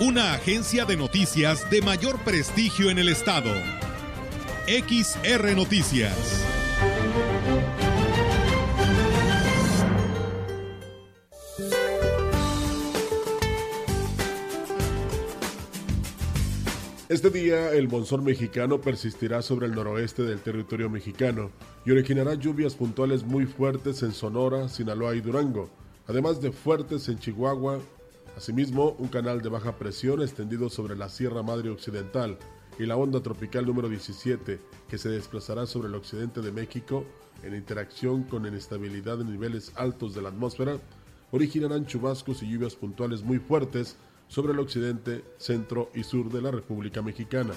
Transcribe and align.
Una 0.00 0.32
agencia 0.32 0.84
de 0.84 0.96
noticias 0.96 1.70
de 1.70 1.82
mayor 1.82 2.18
prestigio 2.20 2.90
en 2.90 2.98
el 2.98 3.08
estado. 3.08 3.52
XR 4.66 5.54
Noticias. 5.54 6.42
Este 17.08 17.28
día 17.28 17.72
el 17.72 17.88
monzón 17.88 18.24
mexicano 18.24 18.80
persistirá 18.80 19.42
sobre 19.42 19.66
el 19.66 19.74
noroeste 19.74 20.22
del 20.22 20.40
territorio 20.40 20.88
mexicano 20.88 21.50
y 21.84 21.90
originará 21.90 22.34
lluvias 22.34 22.74
puntuales 22.74 23.22
muy 23.24 23.44
fuertes 23.44 24.02
en 24.02 24.12
Sonora, 24.12 24.68
Sinaloa 24.70 25.14
y 25.14 25.20
Durango, 25.20 25.68
además 26.08 26.40
de 26.40 26.50
fuertes 26.50 27.08
en 27.08 27.18
Chihuahua. 27.18 27.80
Asimismo, 28.36 28.96
un 28.98 29.08
canal 29.08 29.42
de 29.42 29.50
baja 29.50 29.76
presión 29.76 30.22
extendido 30.22 30.70
sobre 30.70 30.96
la 30.96 31.08
Sierra 31.08 31.42
Madre 31.42 31.68
Occidental 31.70 32.38
y 32.78 32.86
la 32.86 32.96
onda 32.96 33.22
tropical 33.22 33.66
número 33.66 33.88
17, 33.88 34.58
que 34.88 34.98
se 34.98 35.10
desplazará 35.10 35.66
sobre 35.66 35.88
el 35.88 35.94
occidente 35.94 36.40
de 36.40 36.50
México 36.50 37.04
en 37.42 37.54
interacción 37.54 38.22
con 38.22 38.46
inestabilidad 38.46 39.20
en 39.20 39.30
niveles 39.30 39.72
altos 39.76 40.14
de 40.14 40.22
la 40.22 40.30
atmósfera, 40.30 40.78
originarán 41.30 41.86
chubascos 41.86 42.42
y 42.42 42.50
lluvias 42.50 42.74
puntuales 42.74 43.22
muy 43.22 43.38
fuertes 43.38 43.96
sobre 44.28 44.54
el 44.54 44.60
occidente, 44.60 45.22
centro 45.36 45.90
y 45.94 46.02
sur 46.04 46.30
de 46.30 46.40
la 46.40 46.50
República 46.50 47.02
Mexicana. 47.02 47.52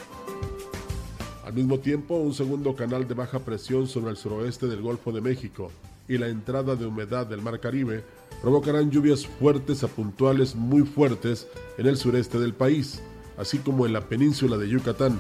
Al 1.45 1.53
mismo 1.53 1.79
tiempo, 1.79 2.15
un 2.15 2.33
segundo 2.33 2.75
canal 2.75 3.07
de 3.07 3.13
baja 3.13 3.39
presión 3.39 3.87
sobre 3.87 4.11
el 4.11 4.17
suroeste 4.17 4.67
del 4.67 4.81
Golfo 4.81 5.11
de 5.13 5.21
México 5.21 5.71
y 6.07 6.17
la 6.17 6.27
entrada 6.27 6.75
de 6.75 6.85
humedad 6.85 7.25
del 7.25 7.41
Mar 7.41 7.59
Caribe 7.59 8.03
provocarán 8.41 8.91
lluvias 8.91 9.25
fuertes 9.25 9.83
a 9.83 9.87
puntuales 9.87 10.55
muy 10.55 10.83
fuertes 10.83 11.47
en 11.77 11.87
el 11.87 11.97
sureste 11.97 12.39
del 12.39 12.53
país, 12.53 13.01
así 13.37 13.57
como 13.59 13.85
en 13.85 13.93
la 13.93 14.01
península 14.01 14.57
de 14.57 14.69
Yucatán. 14.69 15.19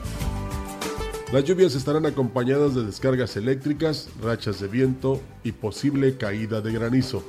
Las 1.33 1.43
lluvias 1.43 1.75
estarán 1.75 2.05
acompañadas 2.05 2.75
de 2.75 2.85
descargas 2.85 3.35
eléctricas, 3.35 4.09
rachas 4.21 4.59
de 4.59 4.67
viento 4.67 5.19
y 5.43 5.53
posible 5.53 6.17
caída 6.17 6.61
de 6.61 6.71
granizo. 6.71 7.23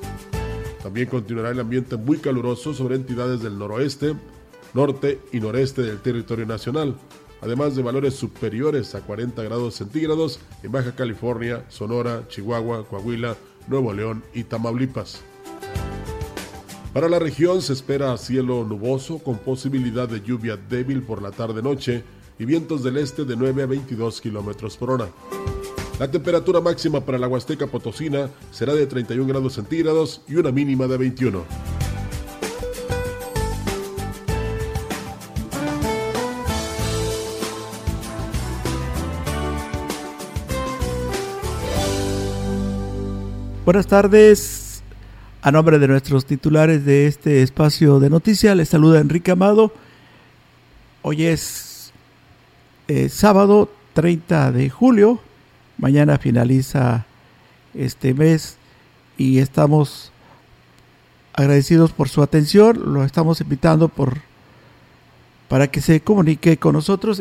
También 0.83 1.09
continuará 1.09 1.51
el 1.51 1.61
ambiente 1.61 1.97
muy 1.97 2.19
caluroso 2.19 2.75
sobre 2.75 2.97
entidades 2.97 3.43
del 3.43 3.59
noroeste, 3.59 4.15
norte 4.75 5.19
y 5.33 5.41
noreste 5.41 5.83
del 5.83 6.01
territorio 6.01 6.47
nacional, 6.47 6.95
además 7.41 7.77
de 7.77 7.83
valores 7.83 8.15
superiores 8.15 8.95
a 8.95 9.01
40 9.01 9.43
grados 9.43 9.75
centígrados 9.75 10.41
en 10.63 10.73
Baja 10.73 10.95
California, 10.95 11.65
Sonora, 11.69 12.27
Chihuahua, 12.29 12.87
Coahuila, 12.89 13.37
Nuevo 13.69 13.93
León 13.93 14.23
y 14.35 14.45
Tamaulipas. 14.45 15.23
Para 16.93 17.09
la 17.09 17.19
región 17.19 17.61
se 17.61 17.75
espera 17.75 18.17
cielo 18.17 18.65
nuboso 18.65 19.19
con 19.19 19.37
posibilidad 19.39 20.09
de 20.09 20.23
lluvia 20.23 20.57
débil 20.57 21.03
por 21.03 21.21
la 21.21 21.31
tarde-noche 21.31 22.05
y 22.39 22.45
vientos 22.47 22.83
del 22.83 22.97
este 22.97 23.25
de 23.25 23.37
9 23.37 23.65
a 23.65 23.67
22 23.67 24.21
kilómetros 24.21 24.77
por 24.77 24.91
hora. 24.91 25.09
La 25.99 26.11
temperatura 26.11 26.61
máxima 26.61 27.01
para 27.01 27.19
la 27.19 27.29
Huasteca 27.29 27.67
Potosina 27.67 28.31
será 28.51 28.75
de 28.75 28.87
31 28.87 29.27
grados 29.27 29.55
centígrados 29.55 30.23
y 30.29 30.37
una 30.37 30.53
mínima 30.53 30.87
de 30.87 30.99
21. 30.99 31.76
Buenas 43.67 43.89
tardes. 43.89 44.85
A 45.43 45.51
nombre 45.51 45.81
de 45.81 45.89
nuestros 45.89 46.25
titulares 46.25 46.85
de 46.85 47.09
este 47.09 47.43
espacio 47.43 47.99
de 47.99 48.09
noticias, 48.09 48.57
les 48.57 48.69
saluda 48.69 49.01
Enrique 49.01 49.33
Amado. 49.33 49.73
Hoy 51.03 51.25
es 51.25 51.93
eh, 52.87 53.09
sábado 53.09 53.69
30 53.95 54.53
de 54.53 54.71
julio 54.71 55.19
Mañana 55.79 56.17
finaliza 56.19 57.07
este 57.75 58.15
mes 58.15 58.57
y 59.19 59.41
estamos 59.41 60.13
agradecidos 61.33 61.91
por 61.91 62.09
su 62.09 62.23
atención. 62.23 62.95
Lo 62.95 63.03
estamos 63.03 63.41
invitando 63.41 63.89
por 63.89 64.19
para 65.49 65.67
que 65.67 65.81
se 65.81 66.03
comunique 66.03 66.57
con 66.57 66.75
nosotros. 66.75 67.21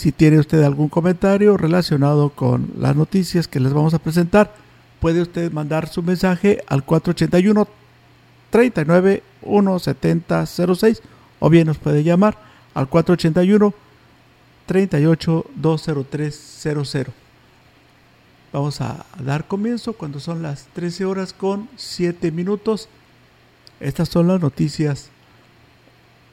Si 0.00 0.12
tiene 0.12 0.38
usted 0.38 0.62
algún 0.62 0.88
comentario 0.88 1.58
relacionado 1.58 2.30
con 2.30 2.72
las 2.78 2.96
noticias 2.96 3.48
que 3.48 3.60
les 3.60 3.74
vamos 3.74 3.92
a 3.92 3.98
presentar, 3.98 4.54
puede 4.98 5.20
usted 5.20 5.52
mandar 5.52 5.90
su 5.90 6.02
mensaje 6.02 6.64
al 6.68 6.86
481 6.86 7.68
39 8.48 9.22
170 9.42 10.46
06 10.46 11.02
o 11.38 11.50
bien 11.50 11.66
nos 11.66 11.76
puede 11.76 12.02
llamar 12.02 12.38
al 12.72 12.88
481 12.88 13.74
38-20300. 14.66 17.08
Vamos 18.54 18.80
a 18.80 19.04
dar 19.22 19.46
comienzo 19.46 19.92
cuando 19.92 20.18
son 20.18 20.40
las 20.40 20.64
13 20.72 21.04
horas 21.04 21.34
con 21.34 21.68
7 21.76 22.32
minutos. 22.32 22.88
Estas 23.80 24.08
son 24.08 24.28
las 24.28 24.40
noticias 24.40 25.10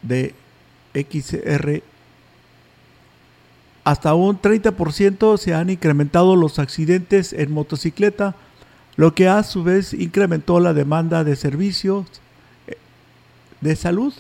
de 0.04 0.34
XR. 0.94 1.84
Hasta 3.88 4.16
un 4.16 4.42
30% 4.42 5.38
se 5.38 5.54
han 5.54 5.70
incrementado 5.70 6.36
los 6.36 6.60
accidentes 6.60 7.32
en 7.32 7.54
motocicleta, 7.54 8.36
lo 8.98 9.16
que 9.16 9.30
a 9.30 9.42
su 9.44 9.64
vez 9.64 9.94
incrementó 9.94 10.60
la 10.60 10.74
demanda 10.74 11.24
de 11.24 11.38
servicios 11.38 12.06
eh, 12.68 12.76
de 13.62 13.78
salud 13.78 14.14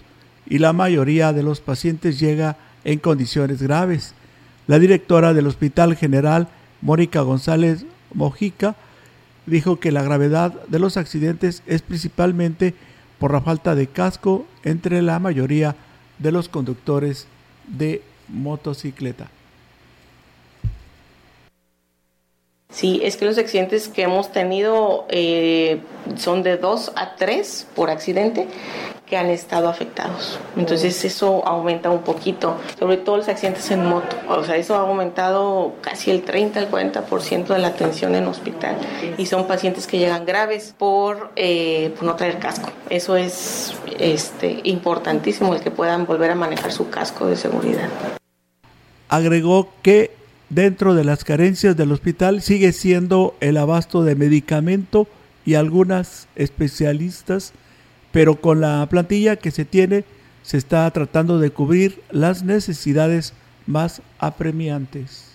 y 0.45 0.59
la 0.59 0.71
mayoría 0.71 1.33
de 1.33 1.43
los 1.43 1.59
pacientes 1.59 2.17
llega 2.17 2.55
en 2.85 2.99
condiciones 2.99 3.61
graves. 3.61 4.13
La 4.67 4.79
directora 4.79 5.33
del 5.33 5.47
Hospital 5.47 5.97
General, 5.97 6.47
Mónica 6.79 7.19
González 7.19 7.85
Mojica, 8.13 8.77
dijo 9.47 9.81
que 9.81 9.91
la 9.91 10.01
gravedad 10.01 10.53
de 10.69 10.79
los 10.79 10.95
accidentes 10.95 11.61
es 11.65 11.81
principalmente 11.81 12.73
por 13.19 13.33
la 13.33 13.41
falta 13.41 13.75
de 13.75 13.87
casco 13.87 14.47
entre 14.63 15.01
la 15.01 15.19
mayoría 15.19 15.75
de 16.19 16.31
los 16.31 16.47
conductores 16.47 17.27
de 17.67 18.01
motocicleta. 18.29 19.29
Sí, 22.69 22.99
es 23.03 23.15
que 23.15 23.25
los 23.25 23.37
accidentes 23.37 23.87
que 23.87 24.03
hemos 24.03 24.31
tenido 24.31 25.05
eh, 25.09 25.79
son 26.17 26.43
de 26.43 26.57
dos 26.57 26.91
a 26.95 27.15
tres 27.15 27.65
por 27.75 27.89
accidente 27.89 28.47
que 29.05 29.15
han 29.15 29.27
estado 29.29 29.69
afectados. 29.69 30.37
Entonces 30.57 31.05
eso 31.05 31.47
aumenta 31.47 31.89
un 31.89 32.01
poquito, 32.01 32.57
sobre 32.77 32.97
todo 32.97 33.17
los 33.17 33.29
accidentes 33.29 33.71
en 33.71 33.85
moto. 33.85 34.17
O 34.27 34.43
sea, 34.43 34.57
eso 34.57 34.75
ha 34.75 34.79
aumentado 34.79 35.75
casi 35.81 36.11
el 36.11 36.23
30 36.23 36.59
al 36.59 36.69
40% 36.69 37.47
de 37.47 37.59
la 37.59 37.69
atención 37.69 38.15
en 38.15 38.27
hospital. 38.27 38.75
Y 39.17 39.25
son 39.27 39.47
pacientes 39.47 39.87
que 39.87 39.97
llegan 39.97 40.25
graves 40.25 40.75
por, 40.77 41.31
eh, 41.37 41.93
por 41.95 42.03
no 42.03 42.15
traer 42.17 42.37
casco. 42.37 42.69
Eso 42.89 43.15
es 43.15 43.73
este, 43.97 44.59
importantísimo, 44.65 45.53
el 45.53 45.61
que 45.61 45.71
puedan 45.71 46.05
volver 46.05 46.31
a 46.31 46.35
manejar 46.35 46.73
su 46.73 46.89
casco 46.89 47.27
de 47.27 47.37
seguridad. 47.37 47.87
Agregó 49.07 49.69
que 49.81 50.16
dentro 50.49 50.95
de 50.95 51.03
las 51.03 51.23
carencias 51.23 51.75
del 51.75 51.91
hospital 51.91 52.41
sigue 52.41 52.71
siendo 52.71 53.35
el 53.39 53.57
abasto 53.57 54.03
de 54.03 54.15
medicamento 54.15 55.07
y 55.45 55.55
algunas 55.55 56.27
especialistas, 56.35 57.53
pero 58.11 58.39
con 58.39 58.61
la 58.61 58.85
plantilla 58.89 59.35
que 59.35 59.51
se 59.51 59.65
tiene 59.65 60.03
se 60.43 60.57
está 60.57 60.89
tratando 60.91 61.39
de 61.39 61.51
cubrir 61.51 62.01
las 62.09 62.43
necesidades 62.43 63.33
más 63.65 64.01
apremiantes. 64.19 65.26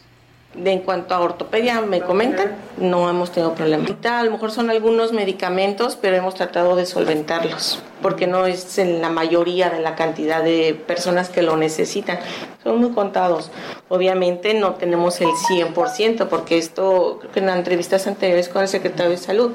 De 0.54 0.70
en 0.70 0.80
cuanto 0.80 1.14
a 1.14 1.20
ortopedia, 1.20 1.80
me 1.80 2.02
comentan, 2.02 2.52
no 2.76 3.08
hemos 3.08 3.32
tenido 3.32 3.54
problemas. 3.54 3.90
A 4.04 4.22
lo 4.22 4.32
mejor 4.32 4.50
son 4.50 4.68
algunos 4.68 5.12
medicamentos, 5.12 5.96
pero 5.96 6.14
hemos 6.14 6.34
tratado 6.34 6.76
de 6.76 6.84
solventarlos, 6.84 7.82
porque 8.02 8.26
no 8.26 8.44
es 8.44 8.76
en 8.76 9.00
la 9.00 9.08
mayoría 9.08 9.70
de 9.70 9.80
la 9.80 9.94
cantidad 9.94 10.44
de 10.44 10.74
personas 10.86 11.30
que 11.30 11.40
lo 11.40 11.56
necesitan. 11.56 12.18
Son 12.62 12.78
muy 12.78 12.90
contados. 12.90 13.50
Obviamente 13.88 14.52
no 14.52 14.74
tenemos 14.74 15.22
el 15.22 15.28
100%, 15.28 16.28
porque 16.28 16.58
esto, 16.58 17.20
en 17.34 17.46
las 17.46 17.56
entrevistas 17.56 18.06
anteriores 18.06 18.50
con 18.50 18.60
el 18.60 18.68
secretario 18.68 19.10
de 19.10 19.16
Salud, 19.16 19.52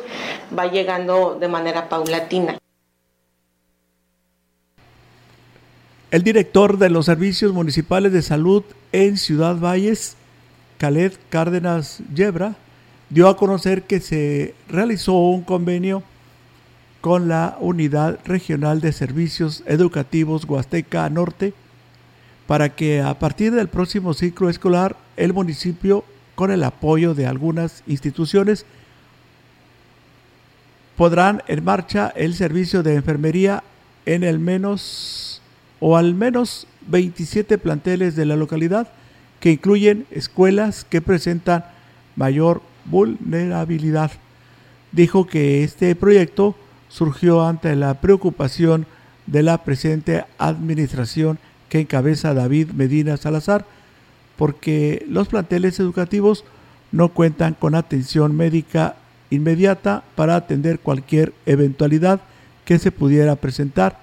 va 0.57 0.65
llegando 0.65 1.37
de 1.39 1.47
manera 1.47 1.89
paulatina. 1.89 2.57
El 6.09 6.23
director 6.23 6.79
de 6.79 6.89
los 6.89 7.05
servicios 7.05 7.53
municipales 7.53 8.13
de 8.13 8.21
salud 8.23 8.63
en 8.93 9.17
Ciudad 9.17 9.57
Valles, 9.57 10.15
Khaled 10.77 11.13
Cárdenas 11.29 12.01
Yebra, 12.13 12.55
dio 13.09 13.29
a 13.29 13.37
conocer 13.37 13.83
que 13.83 13.99
se 13.99 14.53
realizó 14.67 15.13
un 15.13 15.43
convenio 15.43 16.03
con 17.01 17.27
la 17.27 17.57
Unidad 17.59 18.19
Regional 18.25 18.81
de 18.81 18.91
Servicios 18.91 19.63
Educativos 19.65 20.45
Huasteca 20.45 21.09
Norte 21.09 21.53
para 22.47 22.69
que 22.75 23.01
a 23.01 23.17
partir 23.19 23.53
del 23.53 23.67
próximo 23.67 24.13
ciclo 24.13 24.49
escolar 24.49 24.95
el 25.17 25.33
municipio, 25.33 26.05
con 26.35 26.51
el 26.51 26.63
apoyo 26.63 27.13
de 27.13 27.25
algunas 27.25 27.83
instituciones, 27.87 28.65
podrán 30.95 31.43
en 31.47 31.63
marcha 31.63 32.13
el 32.15 32.33
servicio 32.33 32.83
de 32.83 32.95
enfermería 32.95 33.63
en 34.05 34.23
el 34.23 34.39
menos 34.39 35.41
o 35.79 35.97
al 35.97 36.13
menos 36.13 36.67
27 36.87 37.57
planteles 37.57 38.15
de 38.15 38.25
la 38.25 38.35
localidad 38.35 38.87
que 39.47 39.53
incluyen 39.53 40.05
escuelas 40.11 40.83
que 40.83 40.99
presentan 40.99 41.63
mayor 42.17 42.61
vulnerabilidad. 42.83 44.11
Dijo 44.91 45.25
que 45.25 45.63
este 45.63 45.95
proyecto 45.95 46.53
surgió 46.89 47.47
ante 47.47 47.73
la 47.77 48.01
preocupación 48.01 48.85
de 49.25 49.43
la 49.43 49.63
presente 49.63 50.25
administración 50.37 51.39
que 51.69 51.79
encabeza 51.79 52.33
David 52.33 52.71
Medina 52.71 53.15
Salazar, 53.15 53.65
porque 54.35 55.05
los 55.07 55.29
planteles 55.29 55.79
educativos 55.79 56.43
no 56.91 57.13
cuentan 57.13 57.53
con 57.53 57.73
atención 57.73 58.35
médica 58.35 58.97
inmediata 59.29 60.03
para 60.15 60.35
atender 60.35 60.79
cualquier 60.79 61.31
eventualidad 61.45 62.19
que 62.65 62.79
se 62.79 62.91
pudiera 62.91 63.37
presentar. 63.37 63.97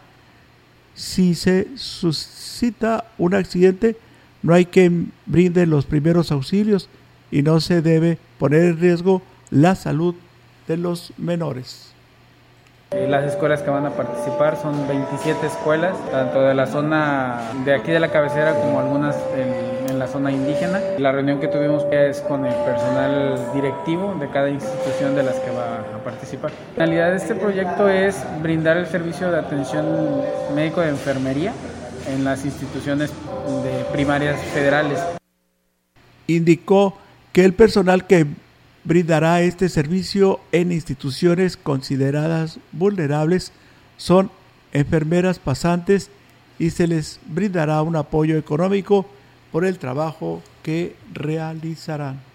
Si 0.95 1.35
se 1.35 1.69
suscita 1.77 3.05
un 3.19 3.35
accidente, 3.35 3.99
no 4.45 4.53
hay 4.53 4.67
que 4.67 4.93
brinde 5.25 5.67
los 5.67 5.87
primeros 5.87 6.31
auxilios 6.31 6.91
y 7.31 7.43
no 7.43 7.61
se 7.61 7.81
debe 7.81 8.19
poner 8.39 8.61
en 8.65 8.79
riesgo 8.79 9.23
la 9.51 9.75
salud 9.75 10.15
de 10.69 10.77
los 10.77 11.15
menores. 11.17 11.95
Eh, 12.91 13.09
las 13.09 13.25
escuelas 13.25 13.63
que 13.63 13.71
van 13.71 13.87
a 13.87 13.91
participar 13.91 14.57
son 14.57 14.87
27 14.87 15.47
escuelas, 15.47 15.97
tanto 16.11 16.43
de 16.43 16.55
la 16.55 16.67
zona 16.67 17.41
de 17.65 17.75
aquí 17.75 17.91
de 17.91 17.99
la 17.99 18.11
cabecera 18.11 18.55
como 18.55 18.79
algunas 18.79 19.17
en, 19.37 19.99
la 19.99 20.09
zona 20.09 20.33
indígena. 20.33 20.81
La 20.99 21.13
reunión 21.13 21.39
que 21.39 21.47
tuvimos 21.47 21.87
es 21.93 22.21
con 22.21 22.45
el 22.45 22.55
personal 22.65 23.39
directivo 23.55 24.17
de 24.19 24.29
cada 24.29 24.51
institución 24.51 25.15
de 25.15 25.23
las 25.23 25.37
que 25.37 25.51
va 25.53 25.79
a 25.79 26.05
participar. 26.05 26.51
La 26.51 26.85
finalidad 26.85 27.11
de 27.13 27.17
este 27.17 27.37
proyecto 27.37 27.89
es 27.89 28.23
brindar 28.43 28.77
el 28.77 28.87
servicio 28.87 29.31
de 29.31 29.39
atención 29.39 29.87
médico 30.55 30.81
de 30.81 30.89
enfermería 30.89 31.53
en 32.09 32.25
las 32.25 32.45
instituciones 32.45 33.11
de 33.63 33.85
primarias 33.93 34.41
federales. 34.53 34.99
Indicó 36.27 36.97
que 37.33 37.45
el 37.45 37.55
personal 37.55 38.07
que 38.07 38.27
brindará 38.85 39.41
este 39.41 39.69
servicio 39.69 40.41
en 40.53 40.73
instituciones 40.73 41.57
consideradas 41.57 42.59
vulnerables 42.73 43.53
son 43.97 44.31
enfermeras 44.73 45.39
pasantes 45.39 46.11
y 46.59 46.71
se 46.71 46.87
les 46.87 47.21
brindará 47.27 47.83
un 47.83 47.97
apoyo 47.97 48.37
económico 48.37 49.07
por 49.51 49.65
el 49.65 49.79
trabajo 49.79 50.43
que 50.63 50.97
realizarán. 51.13 52.34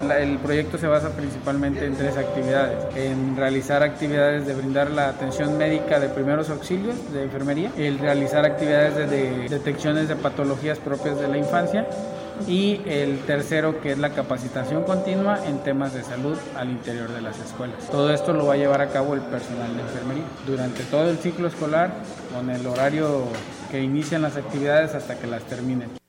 El 0.00 0.38
proyecto 0.38 0.78
se 0.78 0.86
basa 0.86 1.10
principalmente 1.10 1.84
en 1.84 1.94
tres 1.94 2.16
actividades. 2.16 2.96
En 2.96 3.36
realizar 3.36 3.82
actividades 3.82 4.46
de 4.46 4.54
brindar 4.54 4.90
la 4.90 5.08
atención 5.08 5.58
médica 5.58 6.00
de 6.00 6.08
primeros 6.08 6.48
auxilios 6.48 7.12
de 7.12 7.24
enfermería, 7.24 7.70
el 7.76 7.98
realizar 7.98 8.46
actividades 8.46 9.10
de 9.10 9.48
detecciones 9.50 10.08
de 10.08 10.16
patologías 10.16 10.78
propias 10.78 11.20
de 11.20 11.28
la 11.28 11.36
infancia 11.36 11.86
y 12.48 12.80
el 12.86 13.18
tercero 13.20 13.82
que 13.82 13.92
es 13.92 13.98
la 13.98 14.10
capacitación 14.10 14.84
continua 14.84 15.46
en 15.46 15.58
temas 15.58 15.92
de 15.92 16.02
salud 16.02 16.38
al 16.56 16.70
interior 16.70 17.12
de 17.12 17.20
las 17.20 17.38
escuelas. 17.38 17.86
Todo 17.90 18.10
esto 18.10 18.32
lo 18.32 18.46
va 18.46 18.54
a 18.54 18.56
llevar 18.56 18.80
a 18.80 18.88
cabo 18.88 19.12
el 19.12 19.20
personal 19.20 19.76
de 19.76 19.82
enfermería 19.82 20.24
durante 20.46 20.82
todo 20.84 21.10
el 21.10 21.18
ciclo 21.18 21.48
escolar 21.48 21.90
con 22.34 22.48
el 22.48 22.66
horario 22.66 23.24
que 23.70 23.82
inician 23.82 24.22
las 24.22 24.36
actividades 24.36 24.94
hasta 24.94 25.18
que 25.18 25.26
las 25.26 25.42
terminen. 25.42 25.99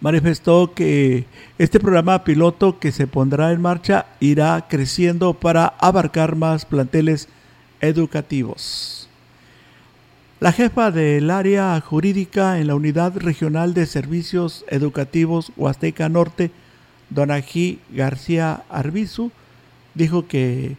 Manifestó 0.00 0.74
que 0.74 1.26
este 1.58 1.80
programa 1.80 2.22
piloto 2.22 2.78
que 2.78 2.92
se 2.92 3.08
pondrá 3.08 3.52
en 3.52 3.60
marcha 3.60 4.06
irá 4.20 4.66
creciendo 4.68 5.34
para 5.34 5.74
abarcar 5.80 6.36
más 6.36 6.64
planteles 6.64 7.28
educativos. 7.80 9.08
La 10.38 10.52
jefa 10.52 10.92
del 10.92 11.30
área 11.32 11.80
jurídica 11.80 12.60
en 12.60 12.68
la 12.68 12.76
Unidad 12.76 13.16
Regional 13.16 13.74
de 13.74 13.86
Servicios 13.86 14.64
Educativos 14.68 15.50
Huasteca 15.56 16.08
Norte, 16.08 16.52
Donají 17.10 17.80
García 17.90 18.62
Arbizu, 18.68 19.32
dijo 19.94 20.28
que 20.28 20.76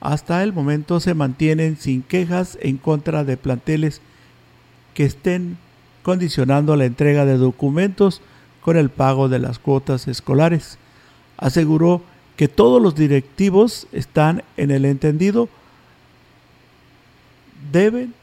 hasta 0.00 0.42
el 0.42 0.54
momento 0.54 0.98
se 0.98 1.12
mantienen 1.12 1.76
sin 1.76 2.02
quejas 2.02 2.56
en 2.62 2.78
contra 2.78 3.22
de 3.22 3.36
planteles 3.36 4.00
que 4.94 5.04
estén 5.04 5.58
condicionando 6.02 6.74
la 6.76 6.86
entrega 6.86 7.26
de 7.26 7.36
documentos 7.36 8.22
con 8.62 8.76
el 8.76 8.90
pago 8.90 9.28
de 9.28 9.38
las 9.38 9.58
cuotas 9.58 10.08
escolares. 10.08 10.78
Aseguró 11.36 12.02
que 12.36 12.48
todos 12.48 12.80
los 12.80 12.94
directivos 12.94 13.86
están 13.92 14.42
en 14.56 14.70
el 14.70 14.84
entendido, 14.84 15.48
deben 17.70 18.14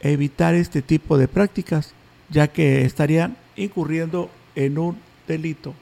evitar 0.00 0.54
este 0.54 0.82
tipo 0.82 1.16
de 1.16 1.28
prácticas, 1.28 1.94
ya 2.28 2.48
que 2.48 2.84
estarían 2.84 3.36
incurriendo 3.56 4.30
en 4.54 4.78
un 4.78 4.98
delito. 5.28 5.74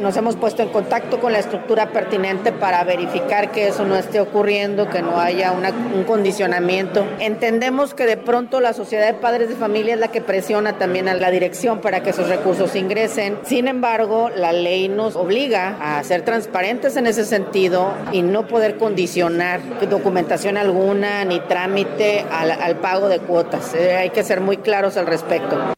Nos 0.00 0.14
hemos 0.18 0.36
puesto 0.36 0.62
en 0.62 0.68
contacto 0.68 1.20
con 1.20 1.32
la 1.32 1.38
estructura 1.38 1.90
pertinente 1.90 2.52
para 2.52 2.84
verificar 2.84 3.50
que 3.50 3.68
eso 3.68 3.84
no 3.86 3.96
esté 3.96 4.20
ocurriendo, 4.20 4.90
que 4.90 5.00
no 5.00 5.18
haya 5.18 5.52
un 5.52 6.04
condicionamiento. 6.04 7.06
Entendemos 7.18 7.94
que 7.94 8.04
de 8.04 8.18
pronto 8.18 8.60
la 8.60 8.74
sociedad 8.74 9.06
de 9.06 9.14
padres 9.14 9.48
de 9.48 9.54
familia 9.54 9.94
es 9.94 10.00
la 10.00 10.08
que 10.08 10.20
presiona 10.20 10.76
también 10.76 11.08
a 11.08 11.14
la 11.14 11.30
dirección 11.30 11.80
para 11.80 12.02
que 12.02 12.10
esos 12.10 12.28
recursos 12.28 12.76
ingresen. 12.76 13.38
Sin 13.44 13.68
embargo, 13.68 14.28
la 14.28 14.52
ley 14.52 14.88
nos 14.88 15.16
obliga 15.16 15.76
a 15.80 16.02
ser 16.04 16.22
transparentes 16.22 16.96
en 16.96 17.06
ese 17.06 17.24
sentido 17.24 17.92
y 18.12 18.20
no 18.20 18.46
poder 18.46 18.76
condicionar 18.76 19.60
documentación 19.88 20.58
alguna 20.58 21.24
ni 21.24 21.40
trámite 21.40 22.26
al, 22.30 22.50
al 22.50 22.76
pago 22.76 23.08
de 23.08 23.18
cuotas. 23.20 23.74
Eh, 23.74 23.96
hay 23.96 24.10
que 24.10 24.22
ser 24.24 24.40
muy 24.40 24.58
claros 24.58 24.96
al 24.96 25.06
respecto. 25.06 25.75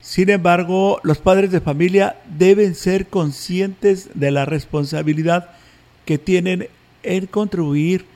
Sin 0.00 0.30
embargo, 0.30 1.00
los 1.02 1.18
padres 1.18 1.50
de 1.50 1.60
familia 1.60 2.16
deben 2.38 2.74
ser 2.74 3.06
conscientes 3.06 4.10
de 4.14 4.30
la 4.30 4.44
responsabilidad 4.44 5.50
que 6.04 6.18
tienen 6.18 6.68
en 7.02 7.26
contribuir 7.26 8.06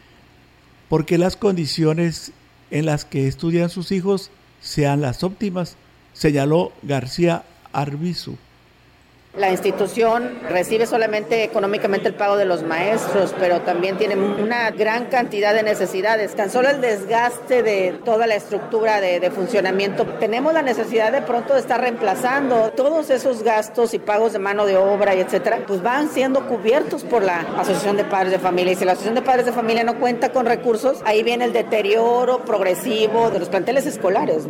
porque 0.89 1.19
las 1.19 1.37
condiciones 1.37 2.33
en 2.71 2.87
las 2.87 3.05
que 3.05 3.27
estudian 3.27 3.71
sus 3.71 3.93
hijos 3.93 4.31
sean 4.61 5.01
las 5.01 5.25
óptimas, 5.25 5.77
señaló 6.13 6.73
García 6.83 7.45
Arbizu. 7.73 8.37
La 9.39 9.53
institución 9.53 10.41
recibe 10.49 10.87
solamente 10.87 11.45
económicamente 11.45 12.09
el 12.09 12.15
pago 12.15 12.37
de 12.37 12.45
los 12.45 12.65
maestros, 12.65 13.33
pero 13.39 13.61
también 13.61 13.97
tiene 13.97 14.17
una 14.17 14.73
gran 14.73 15.07
cantidad 15.07 15.55
de 15.55 15.63
necesidades. 15.63 16.35
Tan 16.35 16.51
solo 16.51 16.69
el 16.69 16.81
desgaste 16.81 17.63
de 17.63 17.95
toda 18.05 18.27
la 18.27 18.35
estructura 18.35 19.01
de, 19.01 19.31
funcionamiento. 19.31 20.05
Tenemos 20.19 20.53
la 20.53 20.63
necesidad 20.63 21.13
de 21.13 21.23
pronto 21.23 21.55
de 21.55 21.61
estar 21.61 21.81
reemplazando 21.81 22.73
todos 22.77 23.09
esos 23.11 23.45
gastos 23.45 23.95
y 23.95 24.01
pagos 24.01 24.33
de 24.33 24.41
mano 24.41 24.67
de 24.67 24.77
obra 24.77 25.15
y 25.15 25.21
etcétera, 25.21 25.61
pues 25.65 25.81
van 25.81 26.09
siendo 26.09 26.49
cubiertos 26.49 27.05
por 27.05 27.23
la 27.23 27.43
Asociación 27.57 27.97
de 27.97 28.05
Padres 28.05 28.33
de 28.33 28.41
Familia. 28.41 28.73
Y 28.73 28.77
si 28.77 28.85
la 28.85 28.93
Asociación 28.93 29.15
de 29.15 29.23
Padres 29.23 29.47
de 29.47 29.53
Familia 29.53 29.85
no 29.85 30.01
cuenta 30.01 30.33
con 30.33 30.45
recursos, 30.45 30.99
ahí 31.05 31.23
viene 31.23 31.45
el 31.45 31.53
deterioro 31.53 32.45
progresivo 32.45 33.31
de 33.31 33.39
los 33.39 33.49
planteles 33.49 33.87
escolares. 33.87 34.49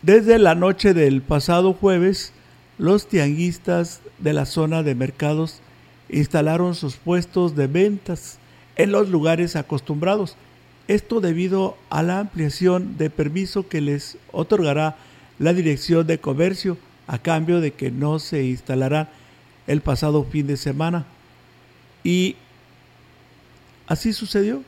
Desde 0.00 0.38
la 0.38 0.54
noche 0.54 0.94
del 0.94 1.20
pasado 1.20 1.74
jueves, 1.74 2.32
los 2.80 3.08
tianguistas 3.08 4.00
de 4.20 4.32
la 4.32 4.46
zona 4.46 4.82
de 4.82 4.94
mercados 4.94 5.60
instalaron 6.08 6.74
sus 6.74 6.96
puestos 6.96 7.54
de 7.54 7.66
ventas 7.66 8.38
en 8.76 8.90
los 8.90 9.10
lugares 9.10 9.54
acostumbrados. 9.54 10.34
Esto 10.88 11.20
debido 11.20 11.76
a 11.90 12.02
la 12.02 12.20
ampliación 12.20 12.96
de 12.96 13.10
permiso 13.10 13.68
que 13.68 13.82
les 13.82 14.16
otorgará 14.32 14.96
la 15.38 15.52
Dirección 15.52 16.06
de 16.06 16.20
Comercio 16.20 16.78
a 17.06 17.18
cambio 17.18 17.60
de 17.60 17.72
que 17.72 17.90
no 17.90 18.18
se 18.18 18.44
instalarán 18.44 19.10
el 19.66 19.82
pasado 19.82 20.24
fin 20.24 20.46
de 20.46 20.56
semana. 20.56 21.04
Y 22.02 22.36
así 23.88 24.14
sucedió, 24.14 24.62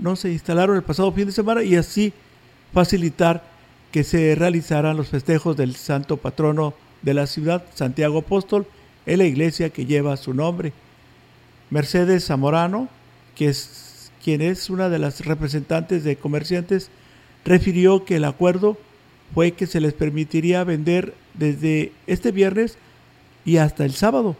no 0.00 0.16
se 0.16 0.32
instalaron 0.32 0.74
el 0.74 0.82
pasado 0.84 1.12
fin 1.12 1.26
de 1.26 1.32
semana 1.32 1.62
y 1.62 1.76
así 1.76 2.14
facilitar 2.72 3.44
que 3.92 4.04
se 4.04 4.34
realizaran 4.36 4.96
los 4.96 5.08
festejos 5.08 5.54
del 5.54 5.76
santo 5.76 6.16
patrono 6.16 6.72
de 7.02 7.14
la 7.14 7.26
ciudad, 7.26 7.64
Santiago 7.74 8.18
Apóstol, 8.18 8.66
en 9.06 9.18
la 9.18 9.24
iglesia 9.24 9.70
que 9.70 9.86
lleva 9.86 10.16
su 10.16 10.34
nombre. 10.34 10.72
Mercedes 11.70 12.26
Zamorano, 12.26 12.88
que 13.34 13.48
es, 13.48 14.10
quien 14.22 14.40
es 14.40 14.70
una 14.70 14.88
de 14.88 14.98
las 14.98 15.24
representantes 15.24 16.04
de 16.04 16.16
comerciantes, 16.16 16.90
refirió 17.44 18.04
que 18.04 18.16
el 18.16 18.24
acuerdo 18.24 18.76
fue 19.34 19.52
que 19.52 19.66
se 19.66 19.80
les 19.80 19.92
permitiría 19.92 20.64
vender 20.64 21.14
desde 21.34 21.92
este 22.06 22.32
viernes 22.32 22.78
y 23.44 23.58
hasta 23.58 23.84
el 23.84 23.92
sábado, 23.92 24.36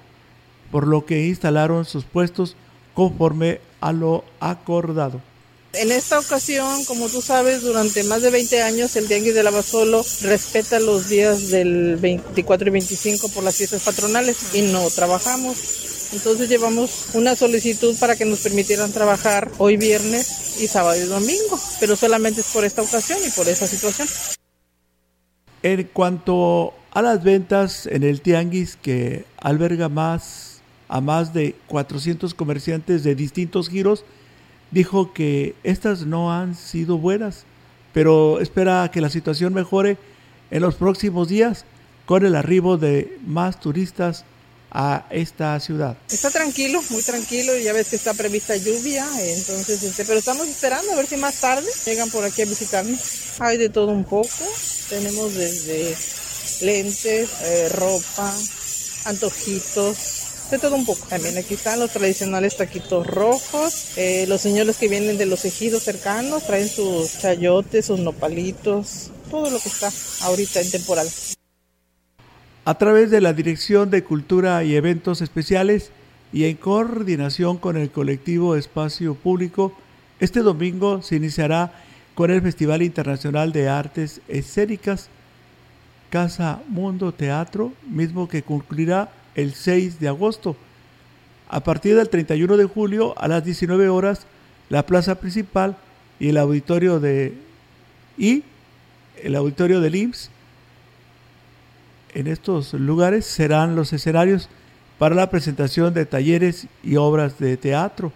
por 0.70 0.86
lo 0.86 1.06
que 1.06 1.26
instalaron 1.26 1.84
sus 1.84 2.04
puestos 2.04 2.56
conforme 2.94 3.60
a 3.80 3.92
lo 3.92 4.24
acordado. 4.40 5.20
En 5.78 5.92
esta 5.92 6.18
ocasión, 6.18 6.84
como 6.86 7.08
tú 7.08 7.22
sabes, 7.22 7.62
durante 7.62 8.02
más 8.02 8.20
de 8.20 8.30
20 8.30 8.62
años 8.62 8.96
el 8.96 9.06
Tianguis 9.06 9.32
de 9.32 9.44
Lavasolo 9.44 10.04
respeta 10.22 10.80
los 10.80 11.08
días 11.08 11.50
del 11.50 11.94
24 11.94 12.66
y 12.66 12.70
25 12.72 13.28
por 13.28 13.44
las 13.44 13.58
fiestas 13.58 13.84
patronales 13.84 14.56
y 14.56 14.62
no 14.62 14.90
trabajamos. 14.90 16.10
Entonces 16.12 16.48
llevamos 16.48 17.10
una 17.14 17.36
solicitud 17.36 17.94
para 18.00 18.16
que 18.16 18.24
nos 18.24 18.40
permitieran 18.40 18.90
trabajar 18.90 19.52
hoy 19.58 19.76
viernes 19.76 20.60
y 20.60 20.66
sábado 20.66 21.00
y 21.00 21.06
domingo, 21.06 21.60
pero 21.78 21.94
solamente 21.94 22.40
es 22.40 22.48
por 22.48 22.64
esta 22.64 22.82
ocasión 22.82 23.20
y 23.24 23.30
por 23.30 23.46
esa 23.46 23.68
situación. 23.68 24.08
En 25.62 25.84
cuanto 25.92 26.74
a 26.90 27.02
las 27.02 27.22
ventas 27.22 27.86
en 27.86 28.02
el 28.02 28.20
Tianguis 28.20 28.74
que 28.74 29.26
alberga 29.36 29.88
más 29.88 30.60
a 30.88 31.00
más 31.00 31.32
de 31.32 31.54
400 31.68 32.34
comerciantes 32.34 33.04
de 33.04 33.14
distintos 33.14 33.68
giros, 33.68 34.04
dijo 34.70 35.12
que 35.12 35.54
estas 35.62 36.06
no 36.06 36.32
han 36.32 36.54
sido 36.54 36.98
buenas, 36.98 37.44
pero 37.92 38.40
espera 38.40 38.90
que 38.92 39.00
la 39.00 39.10
situación 39.10 39.54
mejore 39.54 39.98
en 40.50 40.62
los 40.62 40.76
próximos 40.76 41.28
días 41.28 41.64
con 42.06 42.24
el 42.24 42.34
arribo 42.36 42.78
de 42.78 43.18
más 43.26 43.60
turistas 43.60 44.24
a 44.70 45.06
esta 45.10 45.58
ciudad. 45.60 45.96
Está 46.10 46.30
tranquilo, 46.30 46.82
muy 46.90 47.02
tranquilo, 47.02 47.56
ya 47.56 47.72
ves 47.72 47.88
que 47.88 47.96
está 47.96 48.14
prevista 48.14 48.56
lluvia, 48.56 49.06
entonces, 49.18 49.82
este, 49.82 50.04
pero 50.04 50.18
estamos 50.18 50.46
esperando 50.46 50.92
a 50.92 50.96
ver 50.96 51.06
si 51.06 51.16
más 51.16 51.40
tarde 51.40 51.66
llegan 51.86 52.10
por 52.10 52.24
aquí 52.24 52.42
a 52.42 52.44
visitarnos. 52.44 53.00
Hay 53.40 53.56
de 53.56 53.68
todo 53.70 53.92
un 53.92 54.04
poco, 54.04 54.28
tenemos 54.88 55.34
desde 55.34 55.96
lentes, 56.60 57.30
eh, 57.42 57.68
ropa, 57.70 58.34
antojitos, 59.04 60.17
de 60.50 60.58
todo 60.58 60.76
un 60.76 60.86
poco. 60.86 61.06
También 61.08 61.36
aquí 61.36 61.54
están 61.54 61.78
los 61.78 61.90
tradicionales 61.90 62.56
taquitos 62.56 63.06
rojos. 63.06 63.96
Eh, 63.96 64.26
los 64.28 64.40
señores 64.40 64.76
que 64.76 64.88
vienen 64.88 65.18
de 65.18 65.26
los 65.26 65.44
ejidos 65.44 65.82
cercanos 65.82 66.46
traen 66.46 66.68
sus 66.68 67.18
chayotes, 67.18 67.86
sus 67.86 68.00
nopalitos, 68.00 69.10
todo 69.30 69.50
lo 69.50 69.58
que 69.58 69.68
está 69.68 69.90
ahorita 70.22 70.60
en 70.60 70.70
temporada. 70.70 71.10
A 72.64 72.76
través 72.76 73.10
de 73.10 73.20
la 73.20 73.32
Dirección 73.32 73.90
de 73.90 74.04
Cultura 74.04 74.62
y 74.64 74.74
Eventos 74.74 75.20
Especiales 75.20 75.90
y 76.32 76.44
en 76.44 76.56
coordinación 76.56 77.56
con 77.56 77.76
el 77.76 77.90
colectivo 77.90 78.56
Espacio 78.56 79.14
Público, 79.14 79.72
este 80.20 80.40
domingo 80.40 81.02
se 81.02 81.16
iniciará 81.16 81.72
con 82.14 82.30
el 82.30 82.42
Festival 82.42 82.82
Internacional 82.82 83.52
de 83.52 83.68
Artes 83.68 84.20
Escénicas 84.28 85.08
Casa 86.10 86.62
Mundo 86.68 87.12
Teatro, 87.12 87.72
mismo 87.86 88.28
que 88.28 88.42
concluirá 88.42 89.10
el 89.38 89.54
6 89.54 90.00
de 90.00 90.08
agosto. 90.08 90.56
A 91.48 91.60
partir 91.60 91.94
del 91.94 92.08
31 92.08 92.56
de 92.56 92.64
julio 92.64 93.14
a 93.16 93.28
las 93.28 93.44
19 93.44 93.88
horas, 93.88 94.26
la 94.68 94.84
plaza 94.84 95.14
principal 95.14 95.76
y 96.18 96.30
el 96.30 96.36
auditorio 96.36 96.98
de 96.98 97.34
y 98.18 98.42
el 99.22 99.36
auditorio 99.36 99.80
del 99.80 99.94
IMSS 99.94 100.30
en 102.14 102.26
estos 102.26 102.74
lugares 102.74 103.26
serán 103.26 103.76
los 103.76 103.92
escenarios 103.92 104.48
para 104.98 105.14
la 105.14 105.30
presentación 105.30 105.94
de 105.94 106.04
talleres 106.04 106.66
y 106.82 106.96
obras 106.96 107.38
de 107.38 107.56
teatro. 107.56 108.12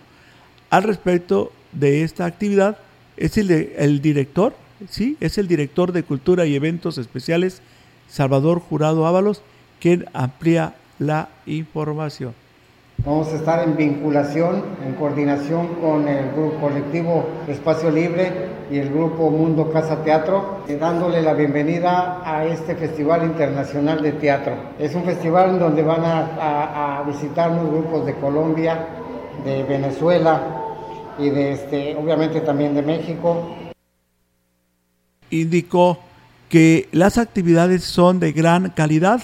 Al 0.70 0.82
respecto 0.82 1.52
de 1.70 2.02
esta 2.02 2.24
actividad 2.24 2.78
es 3.16 3.38
el, 3.38 3.48
el 3.52 4.02
director, 4.02 4.56
sí, 4.90 5.16
es 5.20 5.38
el 5.38 5.46
director 5.46 5.92
de 5.92 6.02
Cultura 6.02 6.46
y 6.46 6.56
Eventos 6.56 6.98
Especiales 6.98 7.62
Salvador 8.08 8.58
Jurado 8.58 9.06
Ábalos 9.06 9.42
quien 9.78 10.06
amplía 10.12 10.74
la 11.06 11.28
información. 11.46 12.34
Vamos 13.04 13.32
a 13.32 13.36
estar 13.36 13.66
en 13.66 13.76
vinculación, 13.76 14.62
en 14.86 14.94
coordinación 14.94 15.74
con 15.80 16.06
el 16.06 16.30
grupo 16.30 16.60
colectivo 16.60 17.26
Espacio 17.48 17.90
Libre 17.90 18.30
y 18.70 18.78
el 18.78 18.90
grupo 18.90 19.28
Mundo 19.28 19.72
Casa 19.72 20.04
Teatro, 20.04 20.62
eh, 20.68 20.76
dándole 20.80 21.20
la 21.20 21.34
bienvenida 21.34 22.22
a 22.24 22.44
este 22.44 22.76
Festival 22.76 23.24
Internacional 23.24 24.00
de 24.02 24.12
Teatro. 24.12 24.54
Es 24.78 24.94
un 24.94 25.02
festival 25.02 25.50
en 25.50 25.58
donde 25.58 25.82
van 25.82 26.04
a, 26.04 27.00
a, 27.00 27.02
visitarnos 27.02 27.68
grupos 27.68 28.06
de 28.06 28.14
Colombia, 28.14 28.86
de 29.44 29.64
Venezuela 29.64 30.40
y 31.18 31.30
de 31.30 31.52
este, 31.52 31.96
obviamente 31.96 32.40
también 32.40 32.72
de 32.72 32.82
México. 32.82 33.48
Indicó 35.30 35.98
que 36.48 36.88
las 36.92 37.18
actividades 37.18 37.82
son 37.82 38.20
de 38.20 38.30
gran 38.30 38.70
calidad 38.70 39.22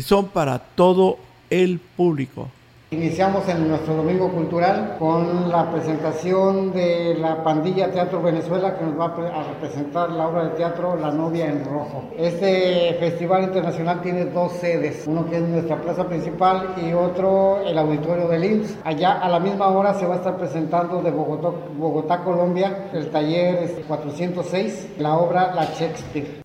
y 0.00 0.02
son 0.02 0.28
para 0.28 0.58
todo 0.58 1.18
el 1.50 1.78
público. 1.78 2.48
Iniciamos 2.90 3.46
en 3.50 3.68
nuestro 3.68 3.96
Domingo 3.96 4.32
Cultural 4.32 4.96
con 4.98 5.50
la 5.50 5.70
presentación 5.70 6.72
de 6.72 7.16
la 7.20 7.44
pandilla 7.44 7.92
Teatro 7.92 8.22
Venezuela 8.22 8.78
que 8.78 8.84
nos 8.86 8.98
va 8.98 9.14
a 9.14 9.42
representar 9.42 10.10
la 10.10 10.26
obra 10.26 10.44
de 10.44 10.50
teatro 10.56 10.96
La 10.96 11.10
novia 11.10 11.48
en 11.50 11.66
rojo. 11.66 12.08
Este 12.16 12.96
festival 12.98 13.42
internacional 13.42 14.00
tiene 14.00 14.24
dos 14.24 14.52
sedes, 14.52 15.04
uno 15.06 15.28
que 15.28 15.36
es 15.36 15.42
nuestra 15.42 15.78
plaza 15.82 16.08
principal 16.08 16.76
y 16.82 16.94
otro 16.94 17.60
el 17.60 17.76
auditorio 17.76 18.26
del 18.26 18.42
IMSS. 18.42 18.78
Allá 18.84 19.20
a 19.20 19.28
la 19.28 19.38
misma 19.38 19.68
hora 19.68 19.92
se 19.92 20.06
va 20.06 20.14
a 20.14 20.16
estar 20.16 20.38
presentando 20.38 21.02
de 21.02 21.10
Bogotá, 21.10 21.50
Bogotá 21.76 22.24
Colombia, 22.24 22.88
el 22.94 23.10
taller 23.10 23.84
406, 23.86 24.92
la 24.98 25.18
obra 25.18 25.54
La 25.54 25.66
Shakespeare. 25.66 26.40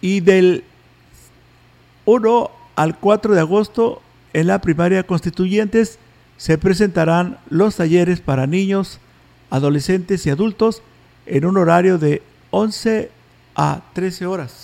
Y 0.00 0.20
del 0.20 0.62
1 2.06 2.50
al 2.76 2.98
4 2.98 3.34
de 3.34 3.40
agosto 3.40 4.02
en 4.32 4.48
la 4.48 4.60
primaria 4.60 5.04
Constituyentes 5.04 5.98
se 6.36 6.58
presentarán 6.58 7.38
los 7.48 7.76
talleres 7.76 8.20
para 8.20 8.46
niños, 8.46 8.98
adolescentes 9.50 10.26
y 10.26 10.30
adultos 10.30 10.82
en 11.26 11.44
un 11.44 11.56
horario 11.56 11.98
de 11.98 12.22
11 12.50 13.10
a 13.54 13.82
13 13.94 14.26
horas. 14.26 14.63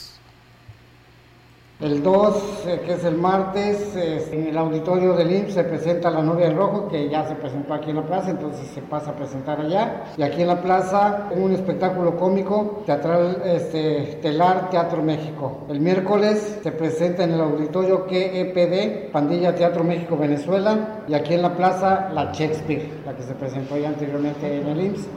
El 1.80 2.02
2, 2.02 2.66
eh, 2.66 2.80
que 2.84 2.92
es 2.92 3.04
el 3.04 3.16
martes, 3.16 3.96
en 3.96 4.48
el 4.48 4.58
auditorio 4.58 5.14
del 5.14 5.32
IMSS 5.32 5.54
se 5.54 5.64
presenta 5.64 6.10
La 6.10 6.20
novia 6.20 6.48
en 6.48 6.56
rojo, 6.56 6.88
que 6.88 7.08
ya 7.08 7.26
se 7.26 7.34
presentó 7.36 7.72
aquí 7.72 7.88
en 7.88 7.96
la 7.96 8.02
plaza, 8.02 8.32
entonces 8.32 8.66
se 8.74 8.82
pasa 8.82 9.12
a 9.12 9.14
presentar 9.14 9.58
allá. 9.58 10.04
Y 10.18 10.22
aquí 10.22 10.42
en 10.42 10.48
la 10.48 10.60
plaza, 10.60 11.30
un 11.34 11.52
espectáculo 11.52 12.16
cómico, 12.18 12.82
teatral 12.84 13.42
este, 13.46 14.18
Telar 14.20 14.68
Teatro 14.68 15.02
México. 15.02 15.60
El 15.70 15.80
miércoles 15.80 16.58
se 16.62 16.70
presenta 16.70 17.24
en 17.24 17.32
el 17.32 17.40
auditorio 17.40 18.06
KEPD, 18.06 19.10
Pandilla 19.10 19.54
Teatro 19.54 19.82
México 19.82 20.18
Venezuela. 20.18 21.04
Y 21.08 21.14
aquí 21.14 21.32
en 21.32 21.40
la 21.40 21.56
plaza, 21.56 22.10
la 22.12 22.30
Shakespeare, 22.30 22.90
la 23.06 23.16
que 23.16 23.22
se 23.22 23.32
presentó 23.32 23.78
ya 23.78 23.88
anteriormente 23.88 24.60
en 24.60 24.66
el 24.66 24.80
IMSS. 24.84 25.08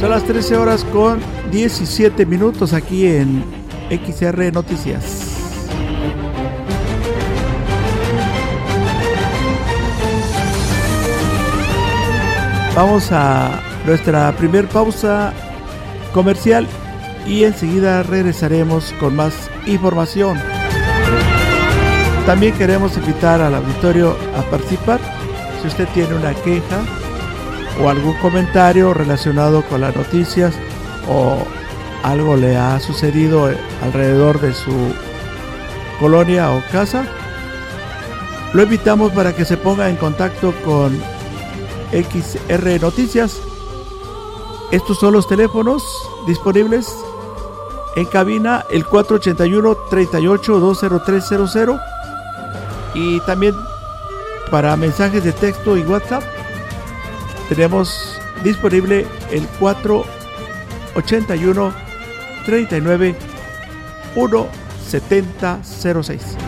Son 0.00 0.10
las 0.10 0.22
13 0.22 0.56
horas 0.56 0.84
con 0.92 1.20
17 1.50 2.24
minutos 2.24 2.72
aquí 2.72 3.06
en 3.06 3.44
XR 3.90 4.52
Noticias. 4.52 5.24
Vamos 12.76 13.10
a 13.10 13.60
nuestra 13.86 14.30
primer 14.36 14.68
pausa 14.68 15.32
comercial 16.14 16.64
y 17.26 17.42
enseguida 17.42 18.04
regresaremos 18.04 18.94
con 19.00 19.16
más 19.16 19.50
información. 19.66 20.38
También 22.24 22.56
queremos 22.56 22.96
invitar 22.96 23.40
al 23.40 23.56
auditorio 23.56 24.16
a 24.36 24.42
participar. 24.48 25.00
Si 25.60 25.66
usted 25.66 25.88
tiene 25.92 26.14
una 26.14 26.34
queja, 26.34 26.84
o 27.80 27.88
algún 27.88 28.14
comentario 28.14 28.92
relacionado 28.92 29.62
con 29.62 29.80
las 29.80 29.94
noticias 29.94 30.54
o 31.08 31.38
algo 32.02 32.36
le 32.36 32.56
ha 32.56 32.78
sucedido 32.80 33.50
alrededor 33.82 34.40
de 34.40 34.54
su 34.54 34.72
colonia 36.00 36.52
o 36.52 36.62
casa, 36.70 37.04
lo 38.52 38.62
invitamos 38.62 39.12
para 39.12 39.34
que 39.34 39.44
se 39.44 39.56
ponga 39.56 39.88
en 39.88 39.96
contacto 39.96 40.52
con 40.64 40.98
XR 41.92 42.80
Noticias. 42.80 43.40
Estos 44.70 44.98
son 44.98 45.14
los 45.14 45.26
teléfonos 45.26 45.82
disponibles 46.26 46.94
en 47.96 48.04
cabina 48.06 48.64
el 48.70 48.84
481 48.86 49.76
38 49.90 50.60
20300 50.60 51.80
y 52.94 53.20
también 53.20 53.54
para 54.50 54.76
mensajes 54.76 55.24
de 55.24 55.32
texto 55.32 55.76
y 55.76 55.82
WhatsApp 55.82 56.22
tenemos 57.48 58.20
disponible 58.44 59.06
el 59.30 59.46
481 59.58 61.72
39 62.44 63.14
17006. 64.14 66.47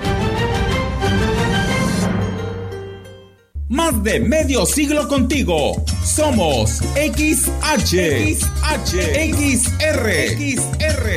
Más 3.91 4.03
de 4.03 4.19
medio 4.19 4.65
siglo 4.65 5.07
contigo. 5.07 5.83
Somos 6.03 6.81
XH, 6.95 8.37
XH, 8.37 8.93
XR, 9.33 10.07
XR, 10.37 11.07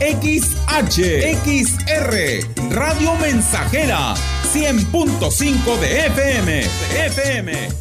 XR, 0.00 0.86
XR, 1.44 2.14
Radio 2.70 3.14
Mensajera, 3.16 4.14
100.5 4.54 5.78
de 5.80 6.06
FM, 6.06 6.60
FM, 6.60 7.52
de 7.52 7.66
FM, 7.66 7.72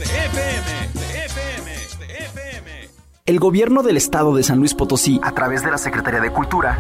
de 0.94 1.26
FM, 1.26 1.72
de 2.00 2.06
FM. 2.26 2.90
El 3.26 3.40
gobierno 3.40 3.82
del 3.82 3.98
estado 3.98 4.36
de 4.36 4.44
San 4.44 4.60
Luis 4.60 4.74
Potosí, 4.74 5.22
a 5.24 5.32
través 5.32 5.64
de 5.64 5.72
la 5.72 5.78
Secretaría 5.78 6.20
de 6.20 6.32
Cultura, 6.32 6.80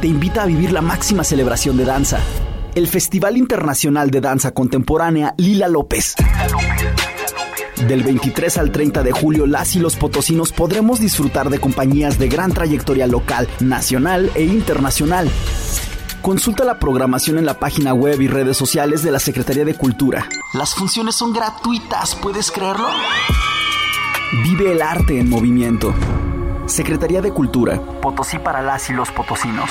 te 0.00 0.06
invita 0.06 0.42
a 0.42 0.46
vivir 0.46 0.70
la 0.70 0.82
máxima 0.82 1.24
celebración 1.24 1.76
de 1.76 1.84
danza 1.84 2.20
el 2.76 2.88
Festival 2.88 3.38
Internacional 3.38 4.10
de 4.10 4.20
Danza 4.20 4.52
Contemporánea 4.52 5.34
Lila 5.38 5.66
López. 5.66 6.14
Del 7.88 8.02
23 8.02 8.58
al 8.58 8.70
30 8.70 9.02
de 9.02 9.12
julio, 9.12 9.46
las 9.46 9.74
y 9.76 9.78
los 9.78 9.96
potosinos 9.96 10.52
podremos 10.52 11.00
disfrutar 11.00 11.48
de 11.48 11.58
compañías 11.58 12.18
de 12.18 12.28
gran 12.28 12.52
trayectoria 12.52 13.06
local, 13.06 13.48
nacional 13.60 14.30
e 14.34 14.44
internacional. 14.44 15.30
Consulta 16.20 16.64
la 16.64 16.78
programación 16.78 17.38
en 17.38 17.46
la 17.46 17.58
página 17.58 17.94
web 17.94 18.20
y 18.20 18.28
redes 18.28 18.58
sociales 18.58 19.02
de 19.02 19.10
la 19.10 19.20
Secretaría 19.20 19.64
de 19.64 19.74
Cultura. 19.74 20.28
Las 20.52 20.74
funciones 20.74 21.14
son 21.14 21.32
gratuitas, 21.32 22.14
¿puedes 22.16 22.50
creerlo? 22.50 22.88
Vive 24.42 24.72
el 24.72 24.82
arte 24.82 25.18
en 25.18 25.30
movimiento. 25.30 25.94
Secretaría 26.66 27.22
de 27.22 27.32
Cultura, 27.32 27.80
Potosí 28.02 28.38
para 28.38 28.60
las 28.60 28.90
y 28.90 28.92
los 28.92 29.10
potosinos. 29.12 29.70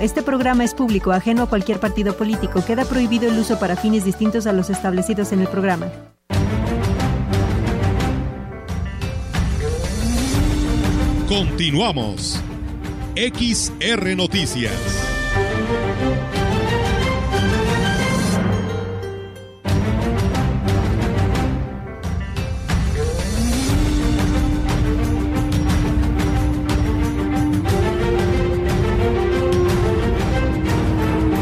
Este 0.00 0.22
programa 0.22 0.62
es 0.62 0.74
público, 0.74 1.10
ajeno 1.10 1.42
a 1.42 1.48
cualquier 1.48 1.80
partido 1.80 2.16
político. 2.16 2.64
Queda 2.64 2.84
prohibido 2.84 3.28
el 3.28 3.36
uso 3.36 3.58
para 3.58 3.74
fines 3.74 4.04
distintos 4.04 4.46
a 4.46 4.52
los 4.52 4.70
establecidos 4.70 5.32
en 5.32 5.40
el 5.40 5.48
programa. 5.48 5.90
Continuamos. 11.28 12.42
XR 13.14 14.16
Noticias. 14.16 14.72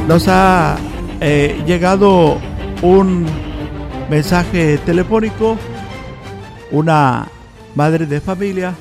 Nos 0.08 0.26
ha 0.26 0.76
eh, 1.20 1.62
llegado 1.64 2.40
un 2.82 3.24
mensaje 4.10 4.78
telefónico, 4.78 5.56
una 6.72 7.28
madre 7.76 8.06
de 8.06 8.20
familia 8.20 8.74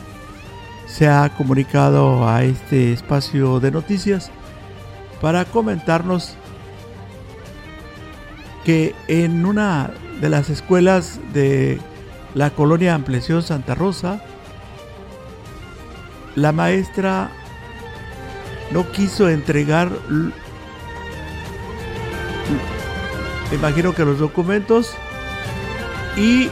se 0.88 1.08
ha 1.08 1.30
comunicado 1.36 2.28
a 2.28 2.44
este 2.44 2.94
espacio 2.94 3.60
de 3.60 3.72
noticias 3.72 4.32
para 5.22 5.46
comentarnos 5.46 6.36
que 8.64 8.96
en 9.08 9.46
una 9.46 9.92
de 10.22 10.30
las 10.30 10.50
escuelas 10.50 11.20
de 11.34 11.80
la 12.34 12.50
colonia 12.50 12.96
Ampliación 12.96 13.42
Santa 13.42 13.76
Rosa, 13.76 14.22
la 16.36 16.52
maestra 16.52 17.30
no 18.72 18.92
quiso 18.92 19.30
entregar, 19.30 19.90
imagino 23.54 23.94
que 23.94 24.04
los 24.04 24.20
documentos, 24.20 24.94
y 26.18 26.50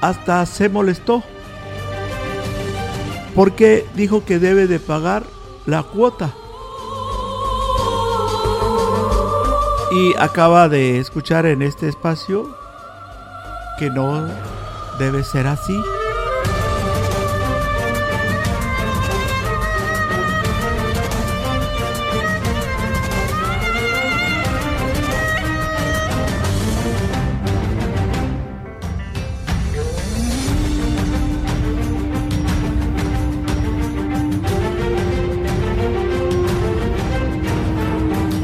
hasta 0.00 0.44
se 0.46 0.68
molestó 0.68 1.24
porque 3.34 3.86
dijo 3.94 4.24
que 4.24 4.38
debe 4.38 4.66
de 4.66 4.78
pagar 4.78 5.24
la 5.66 5.82
cuota. 5.82 6.34
Y 9.92 10.14
acaba 10.18 10.68
de 10.68 10.98
escuchar 10.98 11.46
en 11.46 11.62
este 11.62 11.88
espacio 11.88 12.56
que 13.78 13.90
no 13.90 14.26
debe 14.98 15.22
ser 15.24 15.46
así. 15.46 15.80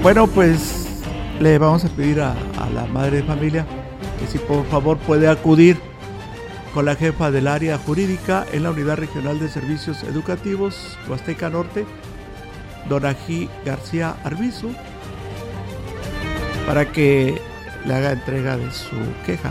Bueno, 0.03 0.27
pues 0.27 1.03
le 1.41 1.59
vamos 1.59 1.85
a 1.85 1.89
pedir 1.91 2.23
a, 2.23 2.35
la 2.75 2.87
madre 2.87 3.19
de 3.19 3.23
familia 3.23 3.67
que 4.19 4.27
si 4.27 4.39
por 4.39 4.65
favor 4.67 4.97
puede 4.97 5.29
acudir 5.29 5.77
con 6.73 6.87
la 6.87 6.97
jefa 6.97 7.31
del 7.31 7.47
área 7.47 7.77
jurídica 7.77 8.47
en 8.51 8.63
la 8.63 8.71
Unidad 8.71 8.97
Regional 8.97 9.39
de 9.39 9.51
Servicios 9.51 10.03
Educativos 10.03 10.97
Huasteca 11.07 11.51
Norte, 11.51 11.85
Donají 12.89 13.51
García 13.67 14.17
Arbizu, 14.25 14.71
para 16.67 16.91
que 16.91 17.39
le 17.85 17.95
haga 17.95 18.13
entrega 18.13 18.57
de 18.57 18.71
su 18.73 18.97
queja. 19.27 19.51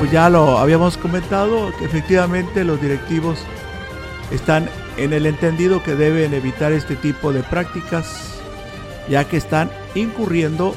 Pues 0.00 0.10
ya 0.12 0.30
lo 0.30 0.56
habíamos 0.56 0.96
comentado, 0.96 1.70
que 1.78 1.84
efectivamente 1.84 2.64
los 2.64 2.80
directivos 2.80 3.38
están 4.30 4.66
en 4.96 5.12
el 5.12 5.26
entendido 5.26 5.82
que 5.82 5.94
deben 5.94 6.32
evitar 6.32 6.72
este 6.72 6.96
tipo 6.96 7.34
de 7.34 7.42
prácticas, 7.42 8.40
ya 9.10 9.24
que 9.24 9.36
están 9.36 9.70
incurriendo 9.94 10.74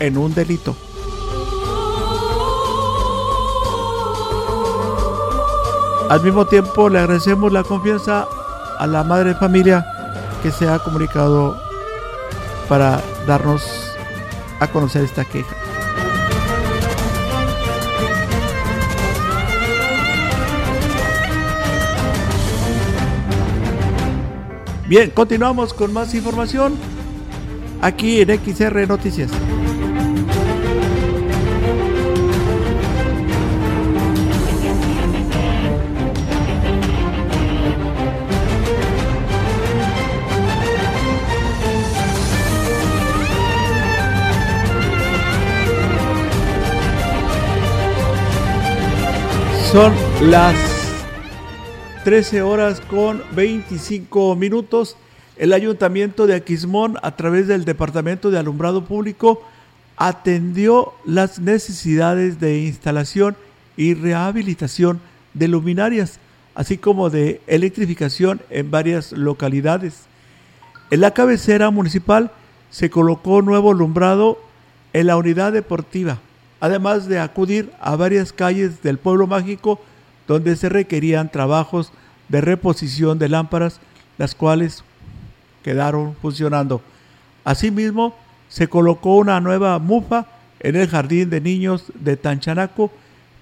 en 0.00 0.16
un 0.16 0.34
delito. 0.34 0.74
Al 6.08 6.22
mismo 6.22 6.46
tiempo 6.46 6.88
le 6.88 7.00
agradecemos 7.00 7.52
la 7.52 7.62
confianza 7.62 8.26
a 8.78 8.86
la 8.86 9.04
madre 9.04 9.34
de 9.34 9.38
familia 9.38 9.86
que 10.42 10.50
se 10.50 10.66
ha 10.66 10.78
comunicado 10.78 11.60
para 12.70 13.02
darnos 13.26 13.62
a 14.60 14.66
conocer 14.68 15.04
esta 15.04 15.26
queja. 15.26 15.57
Bien, 24.88 25.10
continuamos 25.10 25.74
con 25.74 25.92
más 25.92 26.14
información 26.14 26.74
aquí 27.82 28.22
en 28.22 28.30
XR 28.30 28.88
Noticias. 28.88 29.30
Son 49.70 49.92
las 50.30 50.77
13 52.08 52.40
horas 52.40 52.80
con 52.80 53.22
25 53.32 54.34
minutos. 54.34 54.96
El 55.36 55.52
ayuntamiento 55.52 56.26
de 56.26 56.36
Aquismón, 56.36 56.96
a 57.02 57.16
través 57.16 57.46
del 57.48 57.66
Departamento 57.66 58.30
de 58.30 58.38
Alumbrado 58.38 58.86
Público, 58.86 59.42
atendió 59.98 60.94
las 61.04 61.38
necesidades 61.38 62.40
de 62.40 62.60
instalación 62.60 63.36
y 63.76 63.92
rehabilitación 63.92 65.02
de 65.34 65.48
luminarias, 65.48 66.18
así 66.54 66.78
como 66.78 67.10
de 67.10 67.42
electrificación 67.46 68.40
en 68.48 68.70
varias 68.70 69.12
localidades. 69.12 70.06
En 70.90 71.02
la 71.02 71.12
cabecera 71.12 71.70
municipal 71.70 72.30
se 72.70 72.88
colocó 72.88 73.42
nuevo 73.42 73.72
alumbrado 73.72 74.38
en 74.94 75.08
la 75.08 75.18
unidad 75.18 75.52
deportiva 75.52 76.20
además 76.60 77.06
de 77.06 77.18
acudir 77.18 77.70
a 77.80 77.96
varias 77.96 78.32
calles 78.32 78.82
del 78.82 78.98
pueblo 78.98 79.26
mágico 79.26 79.80
donde 80.28 80.54
se 80.54 80.68
requerían 80.68 81.32
trabajos 81.32 81.90
de 82.28 82.40
reposición 82.40 83.18
de 83.18 83.28
lámparas, 83.28 83.80
las 84.18 84.34
cuales 84.34 84.84
quedaron 85.64 86.14
funcionando. 86.22 86.82
Asimismo, 87.44 88.14
se 88.48 88.68
colocó 88.68 89.16
una 89.16 89.40
nueva 89.40 89.78
mufa 89.78 90.26
en 90.60 90.76
el 90.76 90.88
jardín 90.88 91.30
de 91.30 91.40
niños 91.40 91.84
de 91.94 92.16
Tanchanaco 92.16 92.92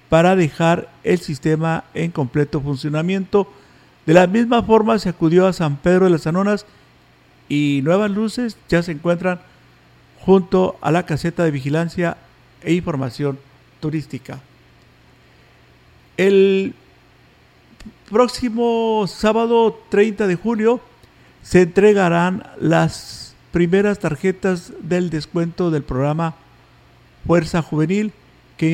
para 0.09 0.35
dejar 0.35 0.89
el 1.03 1.19
sistema 1.19 1.83
en 1.93 2.11
completo 2.11 2.61
funcionamiento. 2.61 3.51
De 4.05 4.13
la 4.13 4.27
misma 4.27 4.63
forma 4.63 4.97
se 4.99 5.09
acudió 5.09 5.45
a 5.45 5.53
San 5.53 5.77
Pedro 5.77 6.05
de 6.05 6.11
las 6.11 6.27
Anonas 6.27 6.65
y 7.49 7.81
nuevas 7.83 8.11
luces 8.11 8.57
ya 8.69 8.81
se 8.81 8.93
encuentran 8.93 9.41
junto 10.21 10.77
a 10.81 10.91
la 10.91 11.05
caseta 11.05 11.43
de 11.43 11.51
vigilancia 11.51 12.17
e 12.61 12.73
información 12.73 13.39
turística. 13.79 14.39
El 16.17 16.73
próximo 18.09 19.05
sábado 19.07 19.79
30 19.89 20.25
de 20.25 20.35
julio 20.35 20.81
se 21.43 21.61
entregarán 21.61 22.43
las 22.59 23.35
primeras 23.51 23.99
tarjetas 23.99 24.73
del 24.81 25.11
descuento 25.11 25.69
del 25.69 25.83
programa 25.83 26.33
Fuerza 27.27 27.61
Juvenil 27.61 28.13
que, 28.57 28.71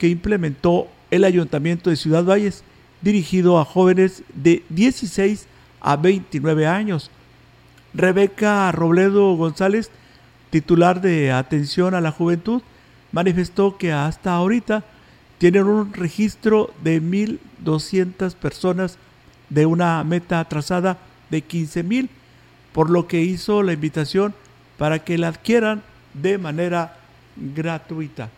implementó 0.00 0.88
el 1.10 1.24
Ayuntamiento 1.24 1.88
de 1.88 1.96
Ciudad 1.96 2.24
Valles 2.24 2.64
dirigido 3.00 3.58
a 3.58 3.64
jóvenes 3.64 4.22
de 4.34 4.62
16 4.68 5.46
a 5.80 5.96
29 5.96 6.66
años. 6.66 7.10
Rebeca 7.94 8.70
Robledo 8.72 9.36
González, 9.36 9.90
titular 10.50 11.00
de 11.00 11.32
Atención 11.32 11.94
a 11.94 12.02
la 12.02 12.10
Juventud, 12.10 12.60
manifestó 13.10 13.78
que 13.78 13.90
hasta 13.90 14.34
ahorita 14.34 14.84
tienen 15.42 15.64
un 15.64 15.92
registro 15.92 16.70
de 16.84 17.02
1.200 17.02 18.36
personas 18.36 18.96
de 19.50 19.66
una 19.66 20.04
meta 20.04 20.44
trazada 20.44 20.98
de 21.30 21.42
15.000, 21.42 22.08
por 22.72 22.90
lo 22.90 23.08
que 23.08 23.22
hizo 23.22 23.64
la 23.64 23.72
invitación 23.72 24.34
para 24.78 25.00
que 25.00 25.18
la 25.18 25.26
adquieran 25.26 25.82
de 26.14 26.38
manera 26.38 26.96
gratuita 27.34 28.30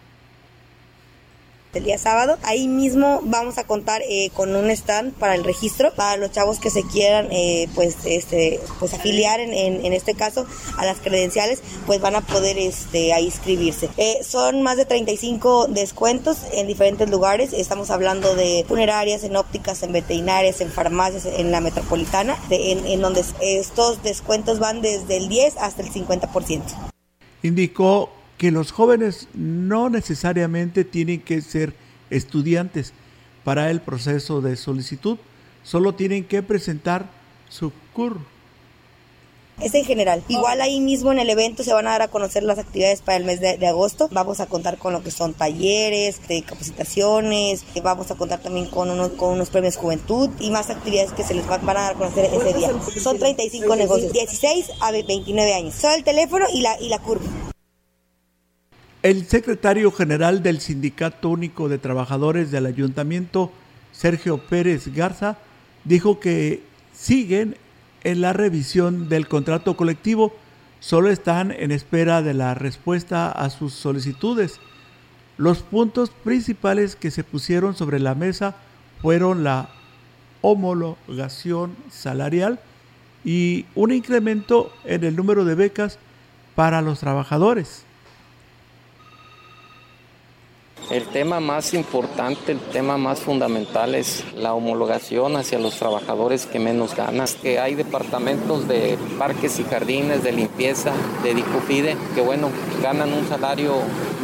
el 1.79 1.85
día 1.85 1.99
sábado. 1.99 2.39
Ahí 2.43 2.69
mismo 2.69 3.21
vamos 3.25 3.59
a 3.59 3.65
contar 3.65 4.03
eh, 4.09 4.31
con 4.35 4.55
un 4.55 4.71
stand 4.71 5.13
para 5.15 5.35
el 5.35 5.45
registro 5.45 5.93
para 5.95 6.17
los 6.17 6.33
chavos 6.33 6.59
que 6.59 6.71
se 6.71 6.83
quieran 6.85 7.29
eh, 7.31 7.69
pues 7.75 7.97
este 8.05 8.61
pues 8.79 8.95
afiliar 8.95 9.41
en, 9.41 9.53
en, 9.53 9.93
este 9.93 10.15
caso 10.15 10.47
a 10.77 10.85
las 10.85 10.99
credenciales 10.99 11.63
pues 11.87 12.01
van 12.01 12.17
a 12.17 12.21
poder 12.21 12.59
este 12.59 13.13
ahí 13.13 13.25
inscribirse. 13.35 13.89
Eh, 13.97 14.19
son 14.23 14.63
más 14.63 14.77
de 14.77 14.85
35 14.85 15.67
descuentos 15.69 16.39
en 16.53 16.67
diferentes 16.67 17.11
lugares. 17.11 17.53
Estamos 17.53 17.91
hablando 17.91 18.35
de 18.35 18.65
funerarias, 18.69 19.25
en 19.25 19.37
ópticas, 19.37 19.83
en 19.83 19.93
veterinarias, 19.93 20.61
en 20.61 20.71
farmacias, 20.71 21.27
en 21.27 21.51
la 21.51 21.61
metropolitana, 21.61 22.37
en, 22.51 22.87
en 22.87 23.01
donde 23.01 23.25
estos 23.41 24.03
descuentos 24.03 24.59
van 24.59 24.83
desde 24.83 25.17
el 25.17 25.29
10 25.29 25.57
hasta 25.59 25.83
el 25.83 25.93
50%. 25.93 26.63
Indicó 27.43 28.11
que 28.39 28.51
los 28.51 28.73
jóvenes 28.73 29.29
no 29.35 29.91
necesariamente 29.91 30.85
tienen 30.85 31.21
que 31.21 31.41
ser 31.41 31.75
estudiantes 32.11 32.93
para 33.45 33.71
el 33.71 33.81
proceso 33.81 34.41
de 34.41 34.57
solicitud, 34.57 35.19
solo 35.63 35.95
tienen 35.95 36.25
que 36.25 36.43
presentar 36.43 37.09
su 37.49 37.73
CUR. 37.93 38.19
Es 39.61 39.73
en 39.75 39.85
general. 39.85 40.25
Igual 40.27 40.61
ahí 40.61 40.81
mismo 40.81 41.13
en 41.13 41.21
el 41.21 41.31
evento 41.31 41.63
se 41.63 41.73
van 41.73 41.87
a 41.87 41.93
dar 41.93 42.03
a 42.03 42.09
conocer 42.09 42.43
las 42.43 42.59
actividades 42.59 43.03
para 43.03 43.19
el 43.19 43.25
mes 43.25 43.41
de, 43.41 43.65
agosto. 43.69 44.09
Vamos 44.11 44.41
a 44.41 44.47
contar 44.47 44.79
con 44.79 44.93
lo 44.93 45.05
que 45.05 45.13
son 45.13 45.33
talleres, 45.33 46.27
de 46.27 46.43
capacitaciones, 46.43 47.65
vamos 47.81 48.11
a 48.11 48.17
contar 48.17 48.41
también 48.41 48.67
con 48.67 48.91
unos, 48.91 49.11
con 49.11 49.31
unos 49.31 49.51
premios 49.51 49.77
juventud 49.77 50.29
y 50.41 50.51
más 50.51 50.71
actividades 50.71 51.13
que 51.13 51.23
se 51.23 51.35
les 51.35 51.47
van, 51.47 51.69
a 51.69 51.73
dar 51.73 51.93
a 51.93 51.97
conocer 51.97 52.25
ese 52.25 52.53
día. 52.53 52.71
Son 53.01 53.17
35 53.17 53.77
negocios, 53.77 54.13
16 54.13 54.73
a 54.81 54.91
29 54.91 55.55
años. 55.55 55.75
Solo 55.75 55.95
el 55.95 56.05
teléfono 56.05 56.47
y 56.53 56.61
la, 56.61 56.81
y 56.81 56.89
la 56.89 56.99
curva. 56.99 57.25
El 59.05 59.27
secretario 59.27 59.93
general 59.93 60.43
del 60.43 60.63
Sindicato 60.63 61.29
Único 61.29 61.69
de 61.69 61.77
Trabajadores 61.77 62.51
del 62.51 62.65
Ayuntamiento, 62.65 63.53
Sergio 63.93 64.39
Pérez 64.39 64.95
Garza, 64.95 65.37
dijo 65.85 66.21
que 66.21 66.63
siguen 66.95 67.55
en 68.03 68.23
la 68.23 68.33
revisión 68.33 69.11
del 69.11 69.29
contrato 69.29 69.77
colectivo, 69.77 70.33
solo 70.81 71.11
están 71.11 71.51
en 71.51 71.71
espera 71.71 72.23
de 72.23 72.33
la 72.33 72.55
respuesta 72.55 73.31
a 73.31 73.51
sus 73.51 73.75
solicitudes. 73.75 74.59
Los 75.37 75.59
puntos 75.59 76.09
principales 76.09 76.97
que 76.97 77.11
se 77.11 77.25
pusieron 77.25 77.77
sobre 77.77 78.01
la 78.01 78.15
mesa 78.15 78.57
fueron 79.03 79.45
la 79.45 79.69
homologación 80.41 81.77
salarial 81.91 82.59
y 83.23 83.67
un 83.75 83.93
incremento 83.93 84.73
en 84.87 85.05
el 85.05 85.15
número 85.15 85.45
de 85.45 85.57
becas 85.57 85.99
para 86.55 86.81
los 86.81 87.01
trabajadores. 87.01 87.85
El 90.91 91.07
tema 91.07 91.41
más 91.41 91.73
importante, 91.73 92.53
el 92.53 92.61
tema 92.61 92.99
más 92.99 93.21
fundamental 93.21 93.95
es 93.95 94.23
la 94.37 94.53
homologación 94.53 95.35
hacia 95.37 95.59
los 95.59 95.77
trabajadores 95.77 96.45
que 96.45 96.59
menos 96.59 96.95
ganan. 96.95 97.27
Que 97.43 97.59
hay 97.59 97.75
departamentos 97.75 98.69
de 98.69 98.99
parques 99.19 99.59
y 99.59 99.65
jardines, 99.65 100.23
de 100.23 100.33
limpieza, 100.33 100.93
de 101.23 101.35
Dicufide, 101.35 101.97
que 102.15 102.21
bueno, 102.21 102.51
ganan 102.83 103.13
un 103.15 103.27
salario 103.27 103.77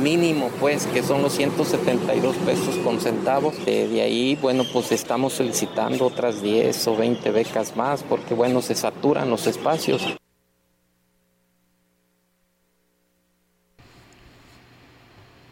mínimo, 0.02 0.50
pues, 0.60 0.86
que 0.86 1.02
son 1.02 1.22
los 1.22 1.32
172 1.32 2.36
pesos 2.36 2.76
con 2.84 3.00
centavos. 3.00 3.54
de 3.64 4.02
ahí, 4.02 4.36
bueno, 4.40 4.64
pues 4.70 4.92
estamos 4.92 5.32
solicitando 5.32 6.06
otras 6.06 6.42
10 6.42 6.88
o 6.88 6.96
20 6.96 7.30
becas 7.30 7.74
más, 7.76 8.02
porque 8.02 8.34
bueno, 8.34 8.60
se 8.60 8.74
saturan 8.74 9.30
los 9.30 9.46
espacios. 9.46 10.02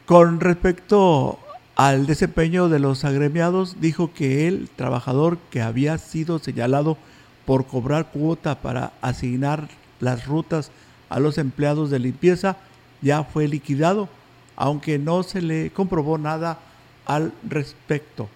Con 0.08 0.40
respecto 0.40 1.38
al 1.76 2.06
desempeño 2.06 2.70
de 2.70 2.78
los 2.78 3.04
agremiados, 3.04 3.76
dijo 3.78 4.10
que 4.14 4.48
el 4.48 4.70
trabajador 4.74 5.36
que 5.50 5.60
había 5.60 5.98
sido 5.98 6.38
señalado 6.38 6.96
por 7.44 7.66
cobrar 7.66 8.10
cuota 8.10 8.54
para 8.62 8.92
asignar 9.02 9.68
las 10.00 10.26
rutas 10.26 10.70
a 11.10 11.20
los 11.20 11.36
empleados 11.36 11.90
de 11.90 11.98
limpieza 11.98 12.56
ya 13.02 13.22
fue 13.22 13.48
liquidado, 13.48 14.08
aunque 14.56 14.98
no 14.98 15.22
se 15.24 15.42
le 15.42 15.72
comprobó 15.72 16.16
nada 16.16 16.58
al 17.04 17.34
respecto. 17.46 18.30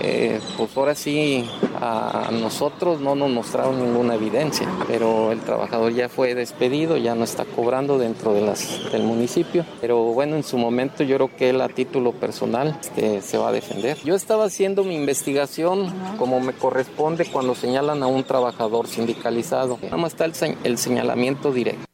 Eh, 0.00 0.40
pues 0.56 0.76
ahora 0.76 0.94
sí 0.94 1.48
a 1.80 2.30
nosotros 2.32 3.00
no 3.00 3.14
nos 3.14 3.30
mostraron 3.30 3.80
ninguna 3.82 4.14
evidencia, 4.14 4.68
pero 4.86 5.32
el 5.32 5.40
trabajador 5.40 5.92
ya 5.92 6.08
fue 6.08 6.34
despedido, 6.34 6.96
ya 6.96 7.14
no 7.14 7.24
está 7.24 7.44
cobrando 7.44 7.98
dentro 7.98 8.32
de 8.32 8.42
las, 8.42 8.90
del 8.92 9.02
municipio, 9.02 9.64
pero 9.80 9.98
bueno, 9.98 10.36
en 10.36 10.44
su 10.44 10.58
momento 10.58 11.04
yo 11.04 11.16
creo 11.16 11.36
que 11.36 11.50
él 11.50 11.60
a 11.60 11.68
título 11.68 12.12
personal 12.12 12.78
este, 12.80 13.22
se 13.22 13.38
va 13.38 13.48
a 13.48 13.52
defender. 13.52 13.98
Yo 14.04 14.14
estaba 14.14 14.44
haciendo 14.44 14.84
mi 14.84 14.94
investigación 14.94 15.92
como 16.18 16.40
me 16.40 16.52
corresponde 16.52 17.26
cuando 17.26 17.54
señalan 17.54 18.02
a 18.02 18.06
un 18.06 18.24
trabajador 18.24 18.86
sindicalizado, 18.86 19.78
nada 19.82 19.96
más 19.96 20.12
está 20.12 20.26
el 20.64 20.78
señalamiento 20.78 21.52
directo. 21.52 21.87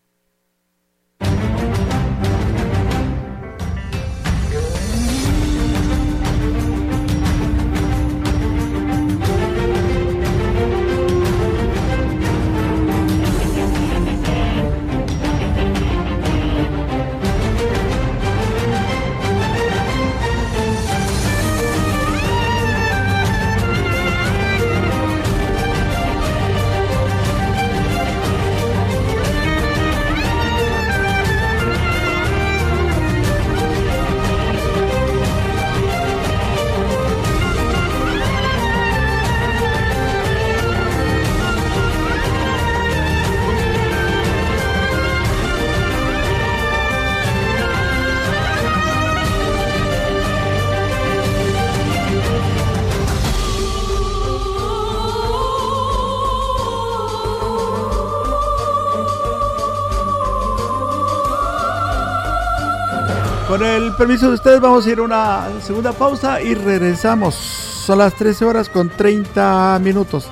Permiso 63.96 64.28
de 64.28 64.34
ustedes 64.34 64.60
vamos 64.60 64.86
a 64.86 64.90
ir 64.90 64.98
a 64.98 65.02
una 65.02 65.60
segunda 65.60 65.92
pausa 65.92 66.40
y 66.40 66.54
regresamos. 66.54 67.34
Son 67.34 67.98
las 67.98 68.14
13 68.14 68.44
horas 68.44 68.68
con 68.68 68.88
30 68.88 69.78
minutos. 69.82 70.28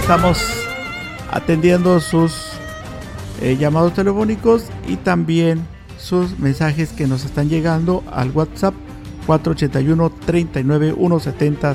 Estamos 0.00 0.38
atendiendo 1.30 2.00
sus 2.00 2.52
eh, 3.40 3.56
llamados 3.56 3.94
telefónicos 3.94 4.64
y 4.86 4.96
también 4.96 5.66
sus 5.98 6.38
mensajes 6.38 6.92
que 6.92 7.06
nos 7.06 7.24
están 7.24 7.48
llegando 7.48 8.02
al 8.10 8.30
WhatsApp 8.30 8.74
481 9.26 10.10
39 10.26 10.94
170 10.96 11.74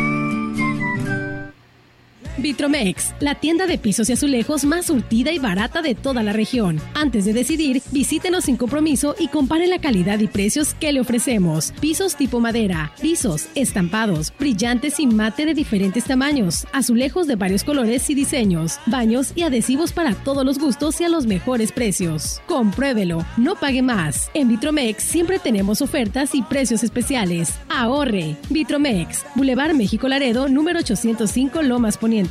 Vitromex, 2.41 3.13
la 3.19 3.35
tienda 3.35 3.67
de 3.67 3.77
pisos 3.77 4.09
y 4.09 4.13
azulejos 4.13 4.65
más 4.65 4.87
surtida 4.87 5.31
y 5.31 5.39
barata 5.39 5.81
de 5.81 5.95
toda 5.95 6.23
la 6.23 6.33
región. 6.33 6.81
Antes 6.93 7.25
de 7.25 7.33
decidir, 7.33 7.81
visítenos 7.91 8.45
sin 8.45 8.57
compromiso 8.57 9.15
y 9.19 9.27
compare 9.27 9.67
la 9.67 9.79
calidad 9.79 10.19
y 10.19 10.27
precios 10.27 10.73
que 10.73 10.91
le 10.91 10.99
ofrecemos. 10.99 11.73
Pisos 11.79 12.15
tipo 12.15 12.39
madera, 12.39 12.91
pisos, 13.01 13.47
estampados, 13.55 14.33
brillantes 14.39 14.99
y 14.99 15.07
mate 15.07 15.45
de 15.45 15.53
diferentes 15.53 16.05
tamaños, 16.05 16.65
azulejos 16.73 17.27
de 17.27 17.35
varios 17.35 17.63
colores 17.63 18.09
y 18.09 18.15
diseños, 18.15 18.79
baños 18.87 19.33
y 19.35 19.43
adhesivos 19.43 19.93
para 19.93 20.15
todos 20.15 20.43
los 20.43 20.57
gustos 20.57 20.99
y 20.99 21.03
a 21.03 21.09
los 21.09 21.27
mejores 21.27 21.71
precios. 21.71 22.41
Compruébelo, 22.47 23.25
no 23.37 23.55
pague 23.55 23.83
más. 23.83 24.31
En 24.33 24.47
Vitromex 24.47 25.03
siempre 25.03 25.37
tenemos 25.37 25.81
ofertas 25.81 26.33
y 26.33 26.41
precios 26.41 26.83
especiales. 26.83 27.53
Ahorre. 27.69 28.35
Vitromex, 28.49 29.25
Boulevard 29.35 29.75
México 29.75 30.07
Laredo, 30.07 30.49
número 30.49 30.79
805 30.79 31.61
Lomas 31.61 31.97
Poniente. 31.97 32.30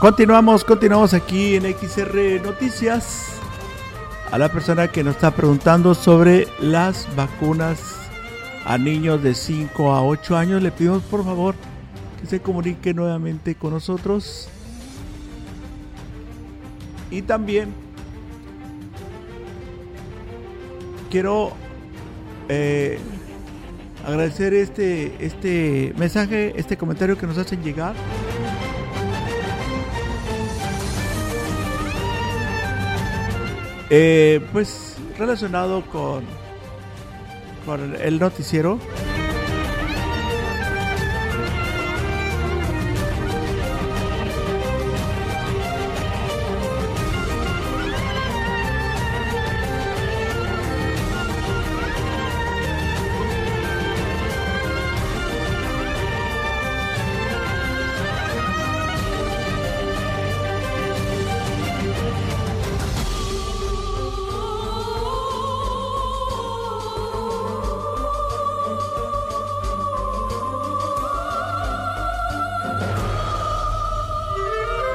Continuamos, 0.00 0.64
continuamos 0.64 1.12
aquí 1.12 1.56
en 1.56 1.64
XR 1.64 2.40
Noticias. 2.42 3.38
A 4.32 4.38
la 4.38 4.50
persona 4.50 4.88
que 4.88 5.04
nos 5.04 5.16
está 5.16 5.30
preguntando 5.30 5.94
sobre 5.94 6.48
las 6.58 7.06
vacunas 7.16 7.98
a 8.64 8.78
niños 8.78 9.22
de 9.22 9.34
5 9.34 9.92
a 9.92 10.02
8 10.02 10.38
años, 10.38 10.62
le 10.62 10.72
pedimos 10.72 11.02
por 11.02 11.22
favor 11.22 11.54
que 12.18 12.26
se 12.26 12.40
comunique 12.40 12.94
nuevamente 12.94 13.54
con 13.56 13.74
nosotros. 13.74 14.48
Y 17.10 17.20
también 17.20 17.74
quiero 21.10 21.52
eh, 22.48 22.98
agradecer 24.06 24.54
este, 24.54 25.14
este 25.20 25.92
mensaje, 25.98 26.54
este 26.56 26.78
comentario 26.78 27.18
que 27.18 27.26
nos 27.26 27.36
hacen 27.36 27.62
llegar. 27.62 27.94
Eh, 33.90 34.40
pues 34.52 34.96
relacionado 35.18 35.82
con, 35.86 36.24
con 37.66 37.96
el 37.96 38.20
noticiero. 38.20 38.78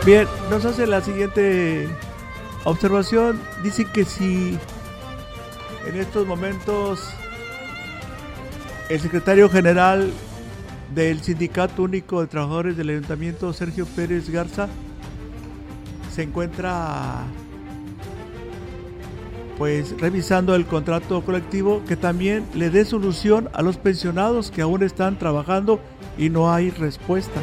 Bien, 0.05 0.27
nos 0.51 0.63
hace 0.65 0.85
la 0.85 1.01
siguiente 1.01 1.87
observación. 2.63 3.41
Dice 3.63 3.85
que 3.85 4.05
si 4.05 4.55
en 5.87 5.95
estos 5.95 6.27
momentos 6.27 7.09
el 8.87 8.99
secretario 8.99 9.49
general 9.49 10.11
del 10.93 11.23
Sindicato 11.23 11.81
Único 11.81 12.21
de 12.21 12.27
Trabajadores 12.27 12.77
del 12.77 12.89
Ayuntamiento, 12.89 13.51
Sergio 13.51 13.87
Pérez 13.87 14.29
Garza, 14.29 14.67
se 16.13 16.21
encuentra 16.21 17.23
pues 19.57 19.99
revisando 19.99 20.53
el 20.53 20.67
contrato 20.67 21.25
colectivo 21.25 21.81
que 21.87 21.95
también 21.95 22.45
le 22.53 22.69
dé 22.69 22.85
solución 22.85 23.49
a 23.53 23.63
los 23.63 23.77
pensionados 23.77 24.51
que 24.51 24.61
aún 24.61 24.83
están 24.83 25.17
trabajando 25.17 25.79
y 26.15 26.29
no 26.29 26.53
hay 26.53 26.69
respuesta. 26.69 27.41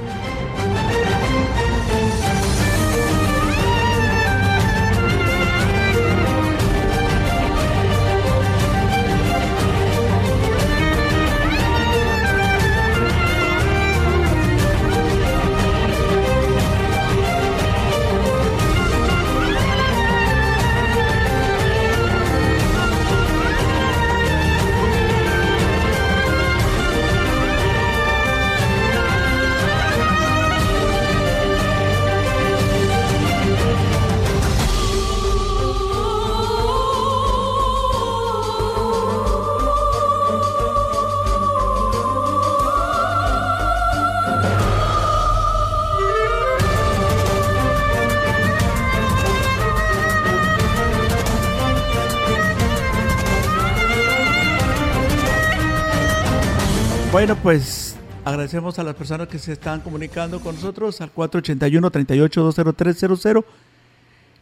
Bueno, 57.22 57.38
pues 57.40 57.94
agradecemos 58.24 58.80
a 58.80 58.82
las 58.82 58.96
personas 58.96 59.28
que 59.28 59.38
se 59.38 59.52
están 59.52 59.80
comunicando 59.80 60.40
con 60.40 60.56
nosotros 60.56 61.00
al 61.00 61.14
481-38-20300. 61.14 63.44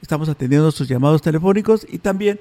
Estamos 0.00 0.30
atendiendo 0.30 0.70
sus 0.70 0.88
llamados 0.88 1.20
telefónicos 1.20 1.86
y 1.86 1.98
también 1.98 2.40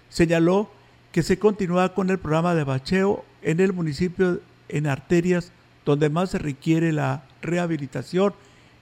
señaló 0.10 0.70
que 1.14 1.24
se 1.24 1.40
continúa 1.40 1.94
con 1.94 2.10
el 2.10 2.20
programa 2.20 2.56
de 2.56 2.66
bacheo 2.66 3.24
en 3.42 3.62
el 3.62 3.72
municipio 3.72 4.42
en 4.68 4.88
arterias 4.88 5.54
donde 5.86 6.10
más 6.10 6.32
se 6.32 6.40
requiere 6.40 6.92
la 6.92 7.24
rehabilitación, 7.42 8.34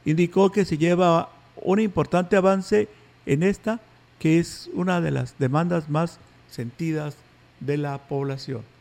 indicó 0.05 0.51
que 0.51 0.65
se 0.65 0.77
lleva 0.77 1.29
un 1.61 1.79
importante 1.79 2.35
avance 2.35 2.87
en 3.25 3.43
esta, 3.43 3.79
que 4.19 4.39
es 4.39 4.69
una 4.73 5.01
de 5.01 5.11
las 5.11 5.37
demandas 5.37 5.89
más 5.89 6.19
sentidas 6.49 7.15
de 7.59 7.77
la 7.77 7.97
población. 7.97 8.72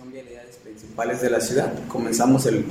Son 0.00 0.10
vialidades 0.10 0.56
principales 0.56 1.20
de 1.20 1.28
la 1.28 1.40
ciudad. 1.42 1.70
Comenzamos 1.86 2.46
el, 2.46 2.64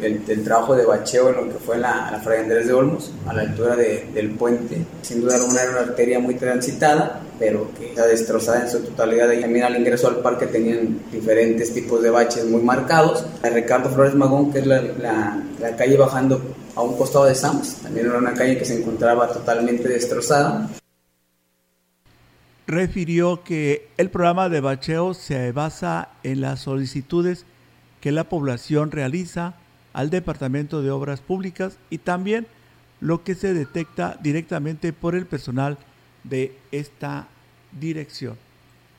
trabajo 0.43 0.75
de 0.75 0.83
bacheo 0.83 1.29
en 1.29 1.35
lo 1.35 1.53
que 1.53 1.59
fue 1.59 1.77
la, 1.77 2.09
la 2.09 2.19
Fray 2.19 2.39
Andrés 2.39 2.65
de 2.65 2.73
Olmos, 2.73 3.11
a 3.27 3.33
la 3.35 3.43
altura 3.43 3.75
del 3.75 4.31
puente. 4.31 4.83
Sin 5.03 5.21
duda 5.21 5.35
alguna 5.35 5.61
era 5.61 5.71
una 5.73 5.81
arteria 5.81 6.19
muy 6.19 6.33
transitada, 6.33 7.21
pero 7.37 7.69
que 7.77 7.89
está 7.89 8.07
destrozada 8.07 8.63
en 8.63 8.71
su 8.71 8.79
totalidad. 8.79 9.31
Y 9.31 9.41
también 9.41 9.65
al 9.65 9.77
ingreso 9.77 10.07
al 10.07 10.21
parque 10.21 10.47
tenían 10.47 11.01
diferentes 11.11 11.71
tipos 11.71 12.01
de 12.01 12.09
baches 12.09 12.45
muy 12.45 12.63
marcados. 12.63 13.23
La 13.43 13.51
Ricardo 13.51 13.91
Flores 13.91 14.15
Magón, 14.15 14.51
que 14.51 14.57
es 14.57 14.65
la, 14.65 14.81
la, 14.81 15.75
calle 15.77 15.97
bajando 15.97 16.41
a 16.75 16.81
un 16.81 16.97
costado 16.97 17.25
de 17.25 17.35
Sams, 17.35 17.75
también 17.83 18.07
era 18.07 18.17
una 18.17 18.33
calle 18.33 18.57
que 18.57 18.65
se 18.65 18.79
encontraba 18.79 19.27
totalmente 19.27 19.87
destrozada. 19.87 20.67
Refirió 22.69 23.43
que 23.43 23.87
el 23.97 24.11
programa 24.11 24.47
de 24.47 24.61
bacheo 24.61 25.15
se 25.15 25.51
basa 25.51 26.09
en 26.21 26.41
las 26.41 26.59
solicitudes 26.59 27.47
que 27.99 28.11
la 28.11 28.25
población 28.25 28.91
realiza 28.91 29.55
al 29.91 30.11
Departamento 30.11 30.83
de 30.83 30.91
Obras 30.91 31.19
Públicas 31.19 31.79
y 31.89 31.97
también 31.97 32.45
lo 32.99 33.23
que 33.23 33.33
se 33.33 33.55
detecta 33.55 34.19
directamente 34.21 34.93
por 34.93 35.15
el 35.15 35.25
personal 35.25 35.79
de 36.23 36.55
esta 36.71 37.27
dirección. 37.71 38.37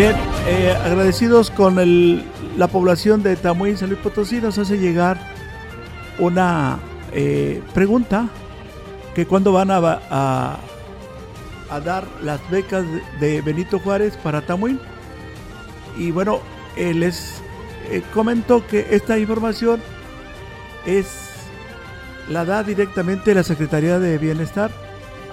Bien, 0.00 0.16
eh, 0.46 0.74
agradecidos 0.82 1.50
con 1.50 1.76
la 2.56 2.68
población 2.68 3.22
de 3.22 3.36
Tamuín, 3.36 3.76
San 3.76 3.90
Luis 3.90 4.00
Potosí, 4.00 4.40
nos 4.40 4.56
hace 4.56 4.78
llegar 4.78 5.20
una 6.18 6.78
eh, 7.12 7.62
pregunta 7.74 8.30
que 9.14 9.26
cuándo 9.26 9.52
van 9.52 9.70
a, 9.70 10.56
dar 11.84 12.08
las 12.22 12.40
becas 12.50 12.86
de 13.20 13.42
Benito 13.42 13.78
Juárez 13.78 14.16
para 14.16 14.40
Tamuín. 14.40 14.80
Y 15.98 16.12
bueno, 16.12 16.40
eh, 16.76 16.94
les 16.94 17.42
comento 18.14 18.66
que 18.66 18.86
esta 18.92 19.18
información 19.18 19.82
es 20.86 21.08
la 22.26 22.46
da 22.46 22.62
directamente 22.62 23.34
la 23.34 23.42
Secretaría 23.42 23.98
de 23.98 24.16
Bienestar. 24.16 24.70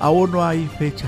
Aún 0.01 0.31
no 0.31 0.43
hay 0.43 0.69
fecha. 0.77 1.07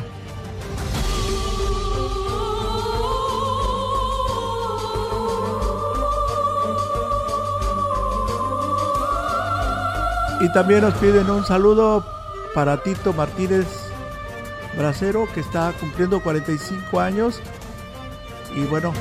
Y 10.42 10.52
también 10.54 10.82
nos 10.82 10.94
piden 10.96 11.30
un 11.30 11.46
saludo 11.46 12.06
para 12.54 12.82
Tito 12.82 13.12
Martínez 13.12 13.68
Bracero, 14.78 15.28
que 15.34 15.42
está 15.42 15.74
cumpliendo 15.80 16.22
45 16.22 17.00
años. 17.00 17.42
Y 18.56 18.64
bueno, 18.64 18.94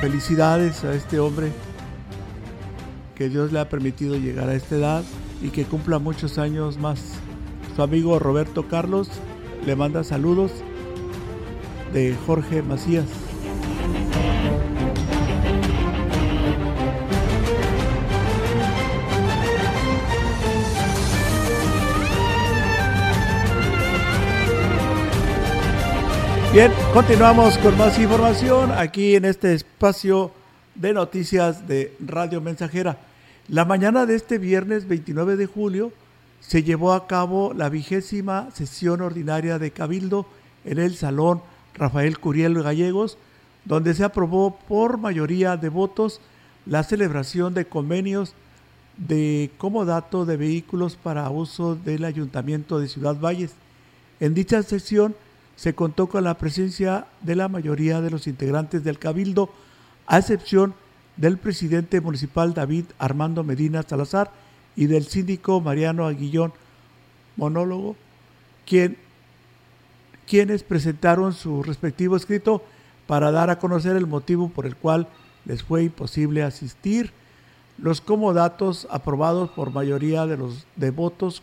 felicidades 0.00 0.84
a 0.84 0.94
este 0.94 1.18
hombre 1.18 1.52
que 3.16 3.28
Dios 3.28 3.52
le 3.52 3.58
ha 3.58 3.68
permitido 3.68 4.16
llegar 4.16 4.48
a 4.48 4.54
esta 4.54 4.76
edad 4.76 5.04
y 5.42 5.50
que 5.50 5.64
cumpla 5.64 5.98
muchos 5.98 6.38
años 6.38 6.78
más. 6.78 7.00
Su 7.74 7.82
amigo 7.82 8.20
Roberto 8.20 8.68
Carlos 8.68 9.08
le 9.66 9.74
manda 9.74 10.04
saludos 10.04 10.52
de 11.92 12.16
Jorge 12.26 12.62
Macías. 12.62 13.23
Bien, 26.54 26.70
continuamos 26.92 27.58
con 27.58 27.76
más 27.76 27.98
información 27.98 28.70
aquí 28.70 29.16
en 29.16 29.24
este 29.24 29.54
espacio 29.54 30.30
de 30.76 30.92
noticias 30.92 31.66
de 31.66 31.96
Radio 31.98 32.40
Mensajera. 32.40 32.96
La 33.48 33.64
mañana 33.64 34.06
de 34.06 34.14
este 34.14 34.38
viernes 34.38 34.86
29 34.86 35.34
de 35.34 35.46
julio 35.46 35.90
se 36.38 36.62
llevó 36.62 36.92
a 36.92 37.08
cabo 37.08 37.52
la 37.54 37.70
vigésima 37.70 38.50
sesión 38.54 39.00
ordinaria 39.00 39.58
de 39.58 39.72
Cabildo 39.72 40.26
en 40.64 40.78
el 40.78 40.94
Salón 40.94 41.42
Rafael 41.74 42.20
Curiel 42.20 42.62
Gallegos, 42.62 43.18
donde 43.64 43.92
se 43.92 44.04
aprobó 44.04 44.56
por 44.68 44.96
mayoría 44.96 45.56
de 45.56 45.70
votos 45.70 46.20
la 46.66 46.84
celebración 46.84 47.54
de 47.54 47.64
convenios 47.64 48.32
de 48.96 49.50
comodato 49.58 50.24
de 50.24 50.36
vehículos 50.36 50.94
para 50.94 51.28
uso 51.30 51.74
del 51.74 52.04
Ayuntamiento 52.04 52.78
de 52.78 52.86
Ciudad 52.86 53.18
Valles. 53.18 53.54
En 54.20 54.34
dicha 54.34 54.62
sesión 54.62 55.16
se 55.56 55.74
contó 55.74 56.08
con 56.08 56.24
la 56.24 56.36
presencia 56.38 57.06
de 57.20 57.36
la 57.36 57.48
mayoría 57.48 58.00
de 58.00 58.10
los 58.10 58.26
integrantes 58.26 58.84
del 58.84 58.98
Cabildo, 58.98 59.50
a 60.06 60.18
excepción 60.18 60.74
del 61.16 61.38
presidente 61.38 62.00
municipal 62.00 62.54
David 62.54 62.86
Armando 62.98 63.44
Medina 63.44 63.82
Salazar 63.82 64.32
y 64.76 64.86
del 64.86 65.04
síndico 65.04 65.60
Mariano 65.60 66.06
Aguillón 66.06 66.52
Monólogo, 67.36 67.96
quien, 68.66 68.96
quienes 70.26 70.62
presentaron 70.62 71.32
su 71.32 71.62
respectivo 71.62 72.16
escrito 72.16 72.62
para 73.06 73.30
dar 73.30 73.50
a 73.50 73.58
conocer 73.58 73.96
el 73.96 74.06
motivo 74.06 74.48
por 74.48 74.66
el 74.66 74.76
cual 74.76 75.08
les 75.44 75.62
fue 75.62 75.84
imposible 75.84 76.42
asistir. 76.42 77.12
Los 77.78 78.00
comodatos 78.00 78.86
aprobados 78.90 79.50
por 79.50 79.72
mayoría 79.72 80.26
de 80.26 80.36
los 80.36 80.66
de 80.76 80.90
votos 80.90 81.42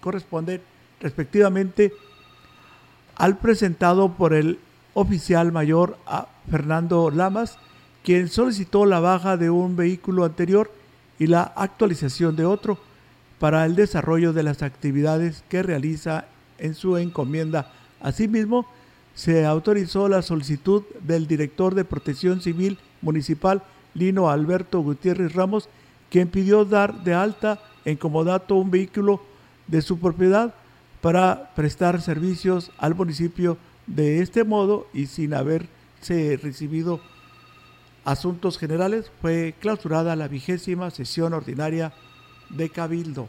corresponden 0.00 0.62
respectivamente 1.00 1.92
al 3.16 3.38
presentado 3.38 4.12
por 4.12 4.34
el 4.34 4.58
oficial 4.94 5.52
mayor 5.52 5.96
Fernando 6.50 7.10
Lamas, 7.10 7.58
quien 8.02 8.28
solicitó 8.28 8.84
la 8.84 9.00
baja 9.00 9.36
de 9.36 9.50
un 9.50 9.76
vehículo 9.76 10.24
anterior 10.24 10.70
y 11.18 11.26
la 11.26 11.42
actualización 11.42 12.36
de 12.36 12.44
otro 12.44 12.78
para 13.38 13.64
el 13.64 13.74
desarrollo 13.74 14.32
de 14.32 14.42
las 14.42 14.62
actividades 14.62 15.44
que 15.48 15.62
realiza 15.62 16.26
en 16.58 16.74
su 16.74 16.96
encomienda. 16.96 17.72
Asimismo, 18.00 18.66
se 19.14 19.44
autorizó 19.44 20.08
la 20.08 20.22
solicitud 20.22 20.82
del 21.00 21.26
director 21.26 21.74
de 21.74 21.84
Protección 21.84 22.40
Civil 22.40 22.78
Municipal, 23.02 23.62
Lino 23.94 24.30
Alberto 24.30 24.80
Gutiérrez 24.80 25.34
Ramos, 25.34 25.68
quien 26.10 26.28
pidió 26.28 26.64
dar 26.64 27.04
de 27.04 27.14
alta 27.14 27.60
en 27.84 27.96
comodato 27.96 28.56
un 28.56 28.70
vehículo 28.70 29.20
de 29.66 29.82
su 29.82 29.98
propiedad 29.98 30.54
para 31.02 31.52
prestar 31.54 32.00
servicios 32.00 32.70
al 32.78 32.94
municipio 32.94 33.58
de 33.86 34.22
este 34.22 34.44
modo 34.44 34.86
y 34.94 35.06
sin 35.06 35.34
haberse 35.34 36.38
recibido 36.40 37.00
asuntos 38.04 38.56
generales, 38.56 39.10
fue 39.20 39.54
clausurada 39.60 40.16
la 40.16 40.28
vigésima 40.28 40.90
sesión 40.90 41.34
ordinaria 41.34 41.92
de 42.50 42.70
Cabildo. 42.70 43.28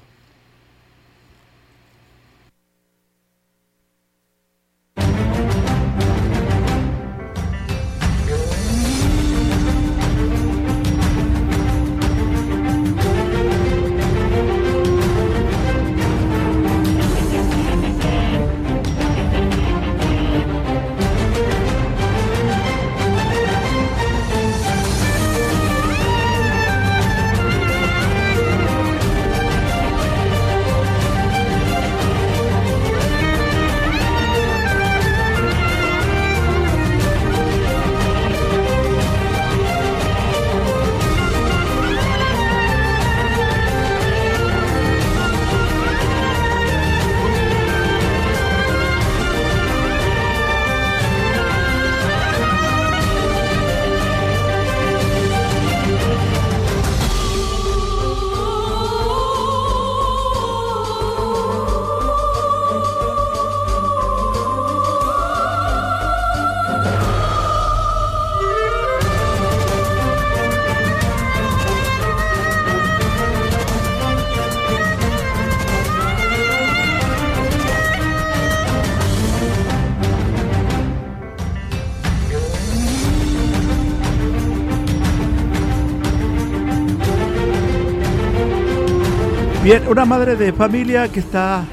Bien, 89.63 89.87
una 89.87 90.03
madre 90.03 90.35
de 90.35 90.51
familia 90.51 91.09
que 91.09 91.21
está 91.21 91.63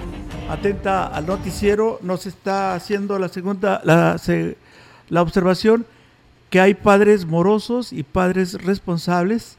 atenta 0.48 1.08
al 1.08 1.26
noticiero, 1.26 1.98
nos 2.02 2.24
está 2.24 2.76
haciendo 2.76 3.18
la 3.18 3.28
segunda, 3.28 3.80
la, 3.82 4.16
la 5.08 5.22
observación 5.22 5.84
que 6.50 6.60
hay 6.60 6.74
padres 6.74 7.26
morosos 7.26 7.92
y 7.92 8.04
padres 8.04 8.62
responsables 8.62 9.56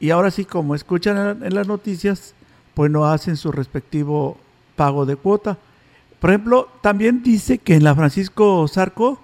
y 0.00 0.10
ahora 0.10 0.30
sí, 0.30 0.44
como 0.44 0.74
escuchan 0.74 1.42
en 1.42 1.54
las 1.54 1.66
noticias, 1.66 2.34
pues 2.74 2.90
no 2.90 3.06
hacen 3.06 3.38
su 3.38 3.50
respectivo 3.50 4.36
pago 4.76 5.06
de 5.06 5.16
cuota. 5.16 5.56
Por 6.20 6.28
ejemplo, 6.28 6.68
también 6.82 7.22
dice 7.22 7.56
que 7.56 7.74
en 7.74 7.84
la 7.84 7.94
Francisco 7.94 8.68
Zarco, 8.68 9.18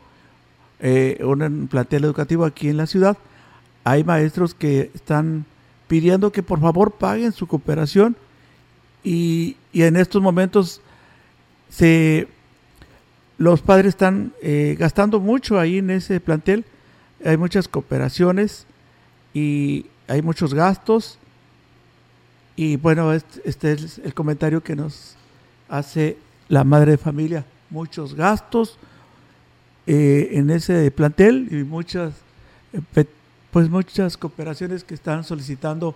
eh, 0.80 1.20
un 1.22 1.68
plantel 1.70 2.04
educativo 2.04 2.46
aquí 2.46 2.70
en 2.70 2.78
la 2.78 2.86
ciudad, 2.86 3.18
hay 3.84 4.04
maestros 4.04 4.54
que 4.54 4.90
están 4.94 5.44
pidiendo 5.86 6.32
que 6.32 6.42
por 6.42 6.60
favor 6.60 6.92
paguen 6.92 7.32
su 7.32 7.46
cooperación 7.46 8.16
y, 9.08 9.56
en 9.72 9.96
estos 9.96 10.20
momentos 10.20 10.82
se, 11.70 12.28
los 13.38 13.62
padres 13.62 13.90
están 13.90 14.32
eh, 14.42 14.76
gastando 14.78 15.18
mucho 15.18 15.58
ahí 15.58 15.78
en 15.78 15.90
ese 15.90 16.20
plantel, 16.20 16.66
hay 17.24 17.38
muchas 17.38 17.68
cooperaciones 17.68 18.66
y 19.32 19.86
hay 20.08 20.20
muchos 20.20 20.52
gastos. 20.52 21.18
Y 22.54 22.76
bueno, 22.76 23.12
este, 23.12 23.40
este 23.44 23.72
es 23.72 23.98
el 23.98 24.12
comentario 24.12 24.62
que 24.62 24.76
nos 24.76 25.16
hace 25.68 26.18
la 26.48 26.64
madre 26.64 26.92
de 26.92 26.98
familia, 26.98 27.46
muchos 27.70 28.14
gastos 28.14 28.78
eh, 29.86 30.30
en 30.32 30.50
ese 30.50 30.90
plantel 30.90 31.48
y 31.50 31.64
muchas 31.64 32.12
eh, 32.72 33.04
pues 33.50 33.70
muchas 33.70 34.18
cooperaciones 34.18 34.84
que 34.84 34.94
están 34.94 35.24
solicitando 35.24 35.94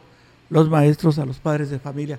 los 0.49 0.71
maestros 0.71 1.19
a 1.19 1.27
los 1.27 1.39
padres 1.39 1.69
de 1.69 1.79
familia. 1.79 2.19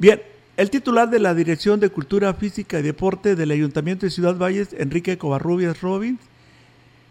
Bien, 0.00 0.22
el 0.56 0.70
titular 0.70 1.10
de 1.10 1.18
la 1.18 1.34
Dirección 1.34 1.80
de 1.80 1.90
Cultura 1.90 2.32
Física 2.32 2.78
y 2.78 2.82
Deporte 2.82 3.34
del 3.34 3.50
Ayuntamiento 3.50 4.06
de 4.06 4.10
Ciudad 4.10 4.36
Valles, 4.36 4.72
Enrique 4.78 5.18
Covarrubias 5.18 5.80
Robbins, 5.80 6.20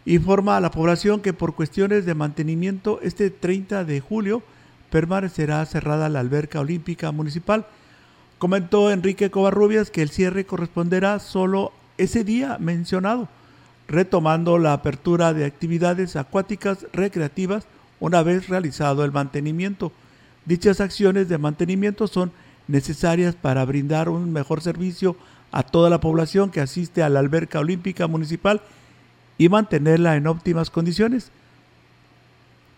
informa 0.06 0.56
a 0.56 0.62
la 0.62 0.72
población 0.72 1.20
que 1.20 1.34
por 1.34 1.54
cuestiones 1.54 2.06
de 2.06 2.16
mantenimiento 2.16 3.02
este 3.04 3.30
30 3.30 3.84
de 3.84 4.00
julio 4.00 4.42
permanecerá 4.90 5.66
cerrada 5.66 6.08
la 6.08 6.22
alberca 6.22 6.62
olímpica 6.62 7.12
municipal. 7.12 7.66
Comentó 8.38 8.90
Enrique 8.90 9.30
Covarrubias 9.32 9.92
que 9.92 10.02
el 10.02 10.10
cierre 10.10 10.46
corresponderá 10.46 11.20
solo 11.20 11.74
ese 11.98 12.24
día 12.24 12.56
mencionado, 12.58 13.28
retomando 13.90 14.60
la 14.60 14.72
apertura 14.72 15.34
de 15.34 15.44
actividades 15.44 16.16
acuáticas 16.16 16.88
recreativas 16.94 17.68
una 18.00 18.24
vez 18.24 18.48
realizado 18.48 19.04
el 19.04 19.12
mantenimiento. 19.12 19.92
Dichas 20.46 20.80
acciones 20.80 21.28
de 21.28 21.38
mantenimiento 21.38 22.08
son 22.08 22.32
necesarias 22.68 23.36
para 23.36 23.64
brindar 23.66 24.10
un 24.10 24.32
mejor 24.32 24.62
servicio 24.62 25.16
a 25.52 25.64
toda 25.64 25.90
la 25.90 26.00
población 26.00 26.52
que 26.52 26.62
asiste 26.62 27.04
a 27.04 27.10
la 27.10 27.20
alberca 27.20 27.60
olímpica 27.60 28.08
municipal 28.08 28.62
y 29.38 29.50
mantenerla 29.50 30.16
en 30.16 30.28
óptimas 30.28 30.70
condiciones. 30.70 31.32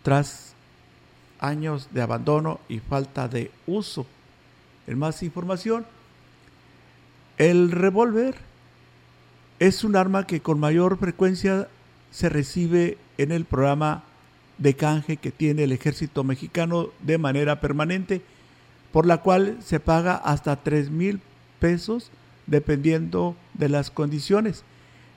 Tras 0.03 0.53
años 1.39 1.89
de 1.91 2.01
abandono 2.01 2.59
y 2.69 2.79
falta 2.79 3.27
de 3.27 3.51
uso. 3.65 4.05
En 4.87 4.99
más 4.99 5.23
información, 5.23 5.85
el 7.37 7.71
revólver 7.71 8.35
es 9.59 9.83
un 9.83 9.95
arma 9.95 10.27
que 10.27 10.41
con 10.41 10.59
mayor 10.59 10.97
frecuencia 10.97 11.67
se 12.11 12.29
recibe 12.29 12.97
en 13.17 13.31
el 13.31 13.45
programa 13.45 14.03
de 14.57 14.75
canje 14.75 15.17
que 15.17 15.31
tiene 15.31 15.63
el 15.63 15.71
ejército 15.71 16.23
mexicano 16.23 16.89
de 17.01 17.17
manera 17.17 17.61
permanente, 17.61 18.21
por 18.91 19.05
la 19.05 19.17
cual 19.17 19.57
se 19.61 19.79
paga 19.79 20.15
hasta 20.15 20.55
3 20.55 20.89
mil 20.89 21.21
pesos 21.59 22.11
dependiendo 22.47 23.35
de 23.53 23.69
las 23.69 23.91
condiciones. 23.91 24.63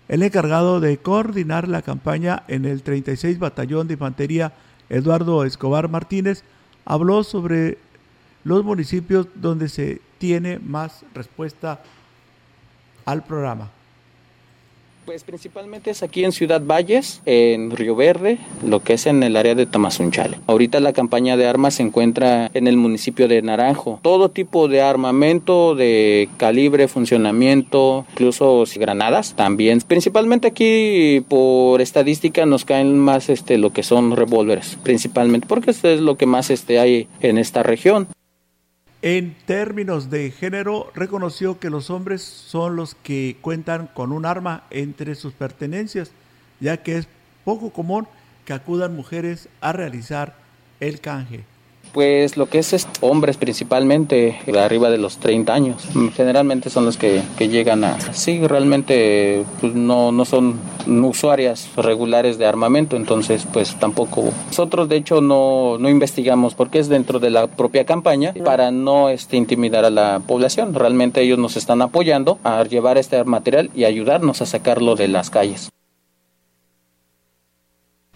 El 0.09 0.23
encargado 0.23 0.81
de 0.81 0.99
coordinar 0.99 1.69
la 1.69 1.83
campaña 1.83 2.43
en 2.49 2.65
el 2.65 2.83
36 2.83 3.39
Batallón 3.39 3.89
de 3.89 3.95
Infantería 3.95 4.53
Eduardo 4.91 5.45
Escobar 5.45 5.89
Martínez 5.89 6.43
habló 6.85 7.25
sobre 7.25 7.79
los 8.45 8.65
municipios 8.65 9.29
donde 9.35 9.69
se 9.69 10.01
tiene 10.19 10.59
más 10.59 11.05
respuesta 11.15 11.81
al 13.05 13.25
programa. 13.25 13.71
Pues 15.05 15.25
principalmente 15.25 15.91
es 15.91 16.05
aquí 16.05 16.25
en 16.25 16.31
Ciudad 16.31 16.63
Valles, 16.65 17.23
en 17.27 17.73
Río 17.73 17.97
Verde, 17.97 18.39
lo 18.65 18.81
que 18.81 18.93
es 18.93 19.07
en 19.07 19.23
el 19.25 19.37
área 19.37 19.57
de 19.57 19.67
Tamazunchale. 19.67 20.39
Ahorita 20.47 20.79
la 20.79 20.93
campaña 20.93 21.37
de 21.37 21.47
armas 21.47 21.75
se 21.75 21.83
encuentra 21.83 22.51
en 22.55 22.69
el 22.69 22.77
municipio 22.77 23.27
de 23.27 23.43
Naranjo. 23.43 23.99
Todo 24.03 24.29
tipo 24.29 24.69
de 24.69 24.81
armamento 24.81 25.75
de 25.75 26.29
calibre, 26.37 26.87
funcionamiento, 26.87 28.07
incluso 28.13 28.65
granadas 28.77 29.35
también. 29.35 29.81
Principalmente 29.81 30.47
aquí 30.47 31.25
por 31.29 31.81
estadística 31.81 32.47
nos 32.47 32.65
caen 32.65 32.97
más 32.97 33.29
este 33.29 33.59
lo 33.59 33.73
que 33.73 33.83
son 33.83 34.15
revólveres, 34.15 34.79
principalmente 34.85 35.49
porque 35.49 35.73
esto 35.73 35.89
es 35.89 36.01
lo 36.01 36.17
que 36.17 36.27
más 36.27 36.51
este 36.51 36.79
hay 36.79 37.09
en 37.21 37.39
esta 37.39 37.65
región. 37.65 38.07
En 39.03 39.35
términos 39.47 40.11
de 40.11 40.31
género, 40.31 40.93
reconoció 40.95 41.59
que 41.59 41.71
los 41.71 41.91
hombres 41.91 42.23
son 42.23 42.77
los 42.77 42.95
que 42.95 43.37
cuentan 43.41 43.89
con 43.89 44.13
un 44.13 44.25
arma 44.25 44.63
entre 44.71 45.17
sus 45.17 45.33
pertenencias, 45.33 46.13
ya 46.61 46.77
que 46.77 46.99
es 46.99 47.09
poco 47.45 47.73
común 47.73 48.07
que 48.45 48.53
acudan 48.53 48.95
mujeres 48.95 49.49
a 49.61 49.73
realizar 49.73 50.37
el 50.79 51.01
canje. 51.01 51.45
Pues 51.93 52.37
lo 52.37 52.47
que 52.47 52.59
es, 52.59 52.89
hombres 53.01 53.37
principalmente, 53.37 54.39
arriba 54.59 54.91
de 54.91 54.99
los 54.99 55.19
30 55.19 55.53
años. 55.53 55.89
Generalmente 56.15 56.71
son 56.71 56.85
los 56.85 56.97
que, 56.97 57.23
llegan 57.39 57.85
a... 57.85 58.01
Sí, 58.13 58.47
realmente 58.47 59.45
pues, 59.61 59.75
no, 59.75 60.13
no 60.13 60.25
son 60.25 60.59
usuarias 60.87 61.69
regulares 61.77 62.39
de 62.39 62.47
armamento, 62.47 62.97
entonces 62.97 63.47
pues 63.53 63.77
tampoco... 63.79 64.31
Nosotros 64.47 64.89
de 64.89 64.97
hecho 64.97 65.21
no, 65.21 65.77
no 65.79 65.89
investigamos 65.89 66.55
porque 66.55 66.79
es 66.79 66.89
dentro 66.89 67.19
de 67.19 67.31
la 67.31 67.47
propia 67.47 67.85
campaña 67.85 68.33
para 68.45 68.71
no 68.71 69.09
este, 69.09 69.37
intimidar 69.37 69.85
a 69.85 69.91
la 69.91 70.21
población. 70.27 70.75
Realmente 70.75 71.21
ellos 71.23 71.39
nos 71.39 71.57
están 71.57 71.83
apoyando 71.83 72.39
a 72.45 72.65
llevar 72.65 72.99
este 72.99 73.23
material 73.25 73.71
y 73.75 73.85
ayudarnos 73.85 74.41
a 74.41 74.47
sacarlo 74.47 74.97
de 74.97 75.09
las 75.09 75.31
calles. 75.31 75.71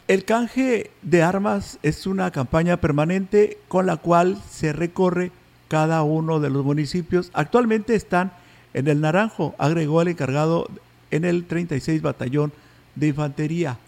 El 0.08 0.24
canje 0.24 0.92
de 1.02 1.24
armas 1.24 1.80
es 1.82 2.06
una 2.06 2.30
campaña 2.30 2.76
permanente 2.76 3.58
con 3.66 3.86
la 3.86 3.96
cual 3.96 4.40
se 4.48 4.72
recorre 4.72 5.32
cada 5.66 6.04
uno 6.04 6.38
de 6.38 6.48
los 6.48 6.64
municipios. 6.64 7.30
Actualmente 7.32 7.96
están 7.96 8.30
en 8.72 8.86
el 8.86 9.00
Naranjo, 9.00 9.56
agregó 9.58 10.02
el 10.02 10.08
encargado 10.08 10.68
en 11.10 11.24
el 11.24 11.44
36 11.46 12.02
Batallón 12.02 12.52
de 12.94 13.08
Infantería. 13.08 13.78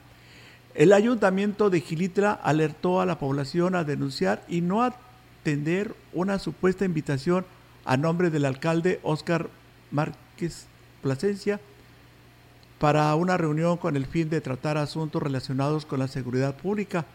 El 0.75 0.93
ayuntamiento 0.93 1.71
de 1.71 1.83
Gilitra 1.83 2.33
alertó 2.33 3.01
a 3.01 3.07
la 3.07 3.21
población 3.21 3.77
a 3.77 3.85
denunciar 3.85 4.43
y 4.49 4.61
no 4.61 4.83
atender 4.83 5.95
una 6.13 6.41
supuesta 6.41 6.85
invitación 6.85 7.47
a 7.85 7.97
nombre 7.97 8.31
del 8.31 8.45
alcalde 8.45 8.99
Óscar 9.05 9.49
Márquez 9.93 10.67
Plasencia 11.01 11.61
para 12.79 13.15
una 13.15 13.37
reunión 13.37 13.77
con 13.77 13.97
el 13.97 14.07
fin 14.07 14.31
de 14.31 14.41
tratar 14.41 14.79
asuntos 14.79 15.23
relacionados 15.23 15.85
con 15.85 15.99
la 15.99 16.09
seguridad 16.09 16.57
pública. 16.57 17.07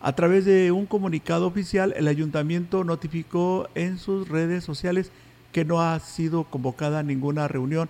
A 0.00 0.14
través 0.14 0.44
de 0.44 0.72
un 0.72 0.86
comunicado 0.86 1.46
oficial, 1.46 1.94
el 1.96 2.06
ayuntamiento 2.06 2.84
notificó 2.84 3.68
en 3.74 3.98
sus 3.98 4.28
redes 4.28 4.62
sociales 4.62 5.10
que 5.52 5.64
no 5.64 5.80
ha 5.80 5.98
sido 6.00 6.44
convocada 6.44 7.02
ninguna 7.02 7.48
reunión 7.48 7.88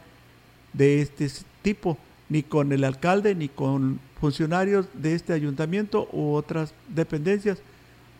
de 0.72 1.02
este 1.02 1.28
tipo, 1.62 1.98
ni 2.28 2.42
con 2.42 2.70
el 2.72 2.84
alcalde, 2.84 3.34
ni 3.34 3.48
con 3.48 3.98
funcionarios 4.20 4.86
de 4.94 5.14
este 5.14 5.32
ayuntamiento 5.32 6.08
u 6.12 6.32
otras 6.34 6.74
dependencias, 6.88 7.58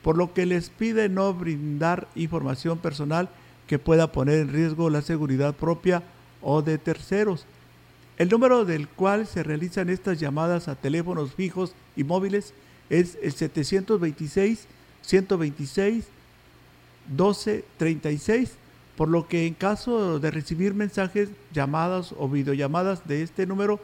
por 0.02 0.16
lo 0.16 0.34
que 0.34 0.46
les 0.46 0.68
pide 0.68 1.08
no 1.08 1.32
brindar 1.32 2.08
información 2.16 2.78
personal 2.78 3.28
que 3.66 3.78
pueda 3.78 4.12
poner 4.12 4.40
en 4.40 4.52
riesgo 4.52 4.90
la 4.90 5.02
seguridad 5.02 5.54
propia 5.54 6.02
o 6.42 6.62
de 6.62 6.78
terceros. 6.78 7.46
El 8.18 8.30
número 8.30 8.64
del 8.64 8.88
cual 8.88 9.26
se 9.26 9.42
realizan 9.42 9.90
estas 9.90 10.18
llamadas 10.18 10.68
a 10.68 10.74
teléfonos 10.74 11.34
fijos 11.34 11.74
y 11.96 12.04
móviles 12.04 12.54
es 12.88 13.18
el 13.22 13.32
726 13.32 14.66
126 15.02 16.04
1236, 17.08 18.52
por 18.96 19.08
lo 19.08 19.28
que 19.28 19.46
en 19.46 19.54
caso 19.54 20.18
de 20.18 20.30
recibir 20.30 20.74
mensajes, 20.74 21.28
llamadas 21.52 22.14
o 22.18 22.28
videollamadas 22.28 23.06
de 23.06 23.22
este 23.22 23.46
número, 23.46 23.80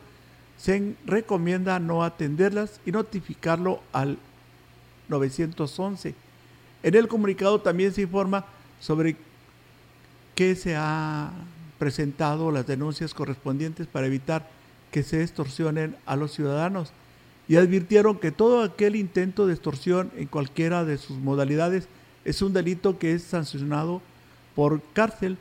se 0.57 0.95
recomienda 1.07 1.79
no 1.79 2.03
atenderlas 2.05 2.81
y 2.87 2.93
notificarlo 2.93 3.81
al 3.93 4.19
911. 5.09 6.15
En 6.83 6.95
el 6.95 7.09
comunicado 7.09 7.61
también 7.61 7.93
se 7.93 8.03
informa 8.03 8.45
sobre 8.81 9.17
qué 10.35 10.55
se 10.55 10.75
ha 10.77 11.31
presentado 11.83 12.53
las 12.53 12.65
denuncias 12.65 13.13
correspondientes 13.13 13.89
para 13.89 14.07
evitar 14.07 14.49
que 14.93 15.03
se 15.03 15.21
extorsionen 15.21 15.97
a 16.07 16.15
los 16.15 16.31
ciudadanos 16.31 16.93
y 17.49 17.57
advirtieron 17.57 18.21
que 18.21 18.31
todo 18.31 18.63
aquel 18.63 18.95
intento 18.95 19.49
de 19.49 19.55
extorsión 19.55 20.13
en 20.17 20.29
cualquiera 20.29 20.85
de 20.85 20.97
sus 20.97 21.19
modalidades 21.19 21.89
es 22.25 22.41
un 22.41 22.53
delito 22.53 23.01
que 23.01 23.15
es 23.15 23.25
sancionado 23.25 24.01
por 24.55 24.81
cárcel 24.93 25.39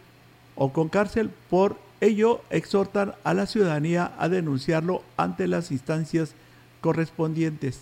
o 0.56 0.74
con 0.74 0.90
cárcel. 0.90 1.30
Por 1.48 1.78
ello, 2.00 2.42
exhortan 2.50 3.14
a 3.24 3.36
la 3.36 3.46
ciudadanía 3.46 4.12
a 4.18 4.28
denunciarlo 4.28 5.04
ante 5.18 5.48
las 5.48 5.70
instancias 5.70 6.34
correspondientes. 6.82 7.82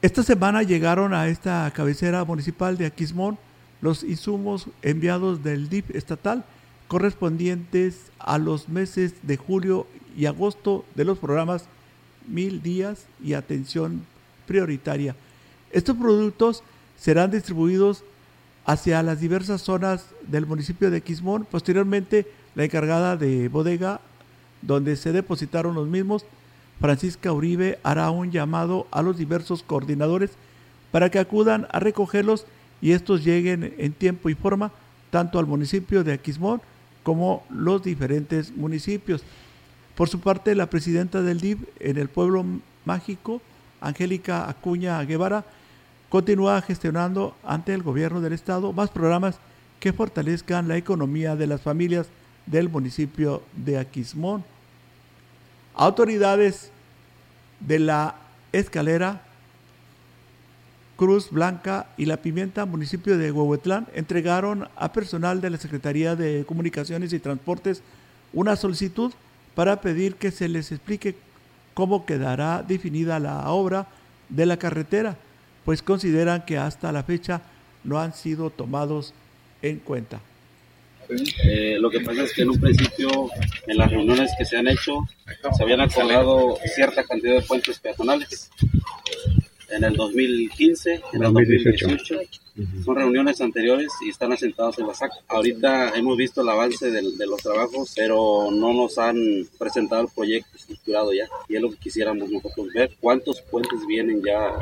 Esta 0.00 0.22
semana 0.22 0.62
llegaron 0.62 1.12
a 1.12 1.28
esta 1.28 1.70
cabecera 1.74 2.24
municipal 2.24 2.78
de 2.78 2.86
Aquismón 2.86 3.36
los 3.84 4.02
insumos 4.02 4.68
enviados 4.80 5.44
del 5.44 5.68
DIF 5.68 5.94
estatal 5.94 6.42
correspondientes 6.88 8.10
a 8.18 8.38
los 8.38 8.70
meses 8.70 9.12
de 9.20 9.36
julio 9.36 9.86
y 10.16 10.24
agosto 10.24 10.86
de 10.94 11.04
los 11.04 11.18
programas 11.18 11.66
Mil 12.26 12.62
Días 12.62 13.04
y 13.22 13.34
Atención 13.34 14.06
Prioritaria. 14.46 15.14
Estos 15.70 15.98
productos 15.98 16.62
serán 16.98 17.30
distribuidos 17.30 18.04
hacia 18.64 19.02
las 19.02 19.20
diversas 19.20 19.60
zonas 19.60 20.06
del 20.28 20.46
municipio 20.46 20.90
de 20.90 21.02
Quismón. 21.02 21.44
Posteriormente, 21.44 22.26
la 22.54 22.64
encargada 22.64 23.18
de 23.18 23.50
bodega, 23.50 24.00
donde 24.62 24.96
se 24.96 25.12
depositaron 25.12 25.74
los 25.74 25.88
mismos, 25.88 26.24
Francisca 26.80 27.32
Uribe, 27.32 27.78
hará 27.82 28.10
un 28.10 28.32
llamado 28.32 28.86
a 28.90 29.02
los 29.02 29.18
diversos 29.18 29.62
coordinadores 29.62 30.30
para 30.90 31.10
que 31.10 31.18
acudan 31.18 31.66
a 31.70 31.80
recogerlos 31.80 32.46
y 32.84 32.92
estos 32.92 33.24
lleguen 33.24 33.74
en 33.78 33.94
tiempo 33.94 34.28
y 34.28 34.34
forma 34.34 34.70
tanto 35.10 35.38
al 35.38 35.46
municipio 35.46 36.04
de 36.04 36.12
Aquismón 36.12 36.60
como 37.02 37.42
los 37.48 37.82
diferentes 37.82 38.54
municipios. 38.54 39.22
Por 39.94 40.10
su 40.10 40.20
parte, 40.20 40.54
la 40.54 40.68
presidenta 40.68 41.22
del 41.22 41.40
DIF 41.40 41.60
en 41.80 41.96
el 41.96 42.10
pueblo 42.10 42.44
mágico, 42.84 43.40
Angélica 43.80 44.50
Acuña 44.50 45.02
Guevara, 45.02 45.46
continúa 46.10 46.60
gestionando 46.60 47.34
ante 47.42 47.72
el 47.72 47.82
gobierno 47.82 48.20
del 48.20 48.34
estado 48.34 48.70
más 48.74 48.90
programas 48.90 49.36
que 49.80 49.94
fortalezcan 49.94 50.68
la 50.68 50.76
economía 50.76 51.36
de 51.36 51.46
las 51.46 51.62
familias 51.62 52.08
del 52.44 52.68
municipio 52.68 53.42
de 53.56 53.78
Aquismón. 53.78 54.44
Autoridades 55.74 56.70
de 57.60 57.78
la 57.78 58.16
escalera 58.52 59.22
Cruz 60.96 61.30
Blanca 61.30 61.88
y 61.96 62.06
La 62.06 62.18
Pimienta, 62.18 62.66
municipio 62.66 63.18
de 63.18 63.32
Huehuetlán, 63.32 63.88
entregaron 63.94 64.68
a 64.76 64.92
personal 64.92 65.40
de 65.40 65.50
la 65.50 65.58
Secretaría 65.58 66.14
de 66.14 66.44
Comunicaciones 66.46 67.12
y 67.12 67.18
Transportes 67.18 67.82
una 68.32 68.54
solicitud 68.56 69.12
para 69.54 69.80
pedir 69.80 70.14
que 70.14 70.30
se 70.30 70.48
les 70.48 70.70
explique 70.70 71.16
cómo 71.74 72.06
quedará 72.06 72.62
definida 72.62 73.18
la 73.18 73.50
obra 73.50 73.88
de 74.28 74.46
la 74.46 74.56
carretera, 74.56 75.16
pues 75.64 75.82
consideran 75.82 76.44
que 76.44 76.58
hasta 76.58 76.92
la 76.92 77.02
fecha 77.02 77.42
no 77.82 77.98
han 77.98 78.14
sido 78.14 78.50
tomados 78.50 79.14
en 79.62 79.78
cuenta. 79.80 80.20
Eh, 81.44 81.76
lo 81.80 81.90
que 81.90 82.00
pasa 82.00 82.22
es 82.22 82.32
que 82.32 82.42
en 82.42 82.50
un 82.50 82.60
principio, 82.60 83.28
en 83.66 83.76
las 83.76 83.90
reuniones 83.90 84.30
que 84.38 84.44
se 84.44 84.56
han 84.56 84.68
hecho, 84.68 85.00
se 85.56 85.62
habían 85.62 85.80
acordado 85.80 86.56
cierta 86.74 87.04
cantidad 87.04 87.34
de 87.34 87.42
puentes 87.42 87.78
peatonales 87.78 88.50
en 89.74 89.84
el 89.84 89.94
2015, 89.94 91.02
en 91.12 91.24
el 91.24 91.32
2018. 91.32 92.16
Son 92.84 92.94
reuniones 92.94 93.40
anteriores 93.40 93.92
y 94.06 94.10
están 94.10 94.32
asentados 94.32 94.78
en 94.78 94.86
la 94.86 94.94
SAC. 94.94 95.10
Ahorita 95.26 95.90
hemos 95.96 96.16
visto 96.16 96.42
el 96.42 96.48
avance 96.48 96.90
de, 96.90 97.26
los 97.26 97.42
trabajos, 97.42 97.92
pero 97.96 98.50
no 98.52 98.72
nos 98.72 98.96
han 98.98 99.16
presentado 99.58 100.02
el 100.02 100.08
proyecto 100.14 100.56
estructurado 100.56 101.12
ya. 101.12 101.26
Y 101.48 101.56
es 101.56 101.62
lo 101.62 101.70
que 101.70 101.76
quisiéramos 101.76 102.30
nosotros 102.30 102.68
ver, 102.72 102.92
cuántos 103.00 103.40
puentes 103.42 103.84
vienen 103.86 104.22
ya 104.24 104.52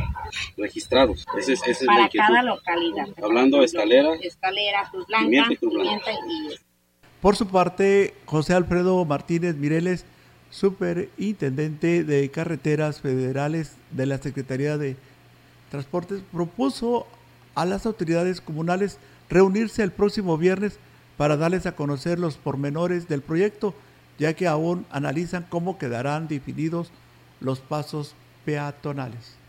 registrados. 0.56 1.26
Ese, 1.38 1.52
es 1.52 1.84
Para 1.84 2.08
cada 2.08 2.42
localidad. 2.42 3.08
Hablando 3.22 3.58
de 3.58 3.66
escalera, 3.66 4.14
escalera 4.22 4.88
Cruz 4.90 5.06
Blanca, 5.06 5.48
pimienta 5.60 6.12
y 6.12 6.56
Por 7.20 7.36
su 7.36 7.46
parte, 7.46 8.14
José 8.24 8.54
Alfredo 8.54 9.04
Martínez 9.04 9.56
Mireles 9.56 10.06
superintendente 10.52 12.04
de 12.04 12.30
carreteras 12.30 13.00
federales 13.00 13.76
de 13.92 14.06
la 14.06 14.18
Secretaría 14.18 14.78
de 14.78 14.96
Transportes, 15.70 16.22
propuso 16.32 17.06
a 17.54 17.64
las 17.64 17.86
autoridades 17.86 18.40
comunales 18.40 18.98
reunirse 19.28 19.82
el 19.82 19.92
próximo 19.92 20.36
viernes 20.36 20.78
para 21.16 21.36
darles 21.36 21.66
a 21.66 21.76
conocer 21.76 22.18
los 22.18 22.36
pormenores 22.36 23.08
del 23.08 23.22
proyecto, 23.22 23.74
ya 24.18 24.34
que 24.34 24.46
aún 24.46 24.86
analizan 24.90 25.46
cómo 25.48 25.78
quedarán 25.78 26.28
definidos 26.28 26.90
los 27.40 27.60
pasos 27.60 28.14
peatonales 28.44 29.41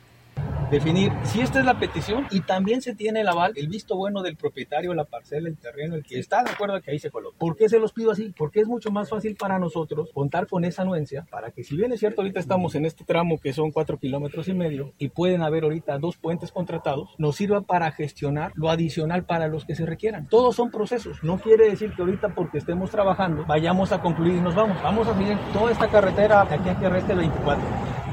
definir 0.70 1.12
si 1.24 1.42
esta 1.42 1.60
es 1.60 1.66
la 1.66 1.80
petición 1.80 2.28
y 2.32 2.42
también 2.42 2.82
se 2.82 2.96
tiene 2.96 3.22
el 3.22 3.28
aval, 3.28 3.54
el 3.56 3.68
visto 3.68 3.96
bueno 3.96 4.22
del 4.22 4.36
propietario, 4.36 4.94
la 4.94 5.06
parcela, 5.06 5.50
el 5.50 5.58
terreno, 5.58 5.96
el 5.96 6.04
que 6.04 6.20
está 6.20 6.44
de 6.44 6.52
acuerdo 6.52 6.82
que 6.82 6.92
ahí 6.92 7.00
se 7.00 7.10
coloque. 7.10 7.38
¿Por 7.40 7.56
qué 7.56 7.70
se 7.70 7.80
los 7.80 7.94
pido 7.94 8.12
así? 8.12 8.34
Porque 8.38 8.60
es 8.60 8.68
mucho 8.68 8.92
más 8.92 9.10
fácil 9.10 9.36
para 9.36 9.60
nosotros 9.60 10.10
contar 10.14 10.48
con 10.48 10.66
esa 10.66 10.82
anuencia 10.82 11.26
para 11.30 11.52
que 11.52 11.64
si 11.64 11.76
bien 11.76 11.92
es 11.92 12.00
cierto 12.00 12.22
ahorita 12.22 12.40
estamos 12.40 12.76
en 12.76 12.86
este 12.86 13.04
tramo 13.04 13.40
que 13.40 13.54
son 13.54 13.72
cuatro 13.72 13.98
kilómetros 13.98 14.48
y 14.48 14.54
medio 14.54 14.94
y 14.98 15.10
pueden 15.10 15.42
haber 15.42 15.64
ahorita 15.64 15.98
dos 15.98 16.18
puentes 16.18 16.52
contratados, 16.52 17.10
nos 17.18 17.36
sirva 17.36 17.62
para 17.62 17.92
gestionar 17.92 18.52
lo 18.56 18.70
adicional 18.70 19.26
para 19.26 19.48
los 19.48 19.66
que 19.66 19.76
se 19.76 19.86
requieran. 19.86 20.28
Todos 20.28 20.56
son 20.56 20.72
procesos. 20.72 21.24
No 21.24 21.38
quiere 21.40 21.70
decir 21.70 21.94
que 21.94 22.02
ahorita 22.02 22.30
porque 22.36 22.58
estemos 22.58 22.90
trabajando 22.92 23.46
vayamos 23.48 23.92
a 23.92 24.02
concluir 24.02 24.36
y 24.36 24.42
nos 24.42 24.56
vamos. 24.56 24.82
Vamos 24.82 25.08
a 25.08 25.18
seguir 25.18 25.38
toda 25.54 25.72
esta 25.72 25.88
carretera 25.88 26.42
aquí 26.42 26.70
a 26.70 26.80
que 26.80 26.90
reste 26.90 27.14
24, 27.14 27.64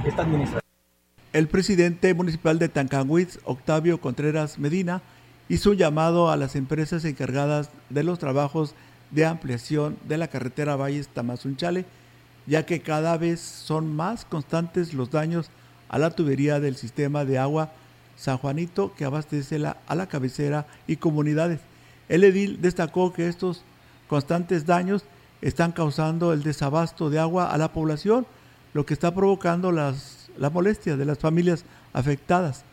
esta 0.06 0.22
administración. 0.22 0.59
El 1.32 1.46
presidente 1.46 2.12
municipal 2.12 2.58
de 2.58 2.68
Tancanwitz, 2.68 3.38
Octavio 3.44 4.00
Contreras 4.00 4.58
Medina, 4.58 5.00
hizo 5.48 5.70
un 5.70 5.76
llamado 5.76 6.28
a 6.28 6.36
las 6.36 6.56
empresas 6.56 7.04
encargadas 7.04 7.70
de 7.88 8.02
los 8.02 8.18
trabajos 8.18 8.74
de 9.12 9.26
ampliación 9.26 9.96
de 10.08 10.18
la 10.18 10.26
carretera 10.26 10.74
Valles 10.74 11.06
Tamazunchale, 11.06 11.84
ya 12.48 12.66
que 12.66 12.80
cada 12.80 13.16
vez 13.16 13.38
son 13.38 13.94
más 13.94 14.24
constantes 14.24 14.92
los 14.92 15.12
daños 15.12 15.50
a 15.88 16.00
la 16.00 16.10
tubería 16.10 16.58
del 16.58 16.74
sistema 16.74 17.24
de 17.24 17.38
agua 17.38 17.70
San 18.16 18.36
Juanito 18.36 18.92
que 18.96 19.04
abastece 19.04 19.64
a 19.86 19.94
la 19.94 20.08
cabecera 20.08 20.66
y 20.88 20.96
comunidades. 20.96 21.60
El 22.08 22.24
edil 22.24 22.60
destacó 22.60 23.12
que 23.12 23.28
estos 23.28 23.62
constantes 24.08 24.66
daños 24.66 25.04
están 25.42 25.70
causando 25.70 26.32
el 26.32 26.42
desabasto 26.42 27.08
de 27.08 27.20
agua 27.20 27.52
a 27.52 27.56
la 27.56 27.72
población, 27.72 28.26
lo 28.74 28.84
que 28.84 28.94
está 28.94 29.14
provocando 29.14 29.70
las 29.70 30.19
la 30.38 30.50
molestia 30.50 30.96
de 30.96 31.04
las 31.04 31.18
familias 31.18 31.64
afectadas. 31.92 32.64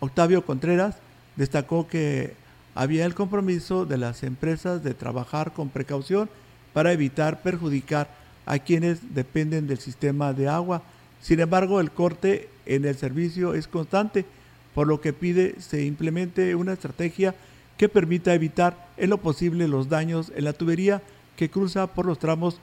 Octavio 0.00 0.44
Contreras 0.44 0.96
destacó 1.36 1.86
que 1.86 2.34
había 2.74 3.04
el 3.04 3.14
compromiso 3.14 3.86
de 3.86 3.98
las 3.98 4.22
empresas 4.22 4.82
de 4.82 4.94
trabajar 4.94 5.52
con 5.52 5.68
precaución 5.68 6.28
para 6.72 6.92
evitar 6.92 7.42
perjudicar 7.42 8.08
a 8.46 8.58
quienes 8.58 9.14
dependen 9.14 9.66
del 9.66 9.78
sistema 9.78 10.32
de 10.32 10.48
agua. 10.48 10.82
Sin 11.20 11.40
embargo, 11.40 11.80
el 11.80 11.90
corte 11.90 12.48
en 12.66 12.84
el 12.84 12.96
servicio 12.96 13.54
es 13.54 13.66
constante, 13.66 14.24
por 14.74 14.86
lo 14.86 15.00
que 15.00 15.12
pide 15.12 15.56
se 15.60 15.84
implemente 15.84 16.54
una 16.54 16.72
estrategia 16.72 17.34
que 17.76 17.88
permita 17.88 18.34
evitar 18.34 18.88
en 18.96 19.10
lo 19.10 19.18
posible 19.18 19.66
los 19.66 19.88
daños 19.88 20.32
en 20.34 20.44
la 20.44 20.52
tubería 20.52 21.02
que 21.36 21.50
cruza 21.50 21.86
por 21.86 22.06
los 22.06 22.18
tramos 22.18 22.60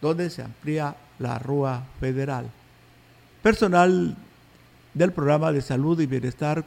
donde 0.00 0.30
se 0.30 0.42
amplía 0.42 0.96
la 1.18 1.38
rúa 1.38 1.84
federal. 2.00 2.50
Personal 3.42 4.16
del 4.94 5.12
programa 5.12 5.52
de 5.52 5.62
salud 5.62 6.00
y 6.00 6.06
bienestar 6.06 6.64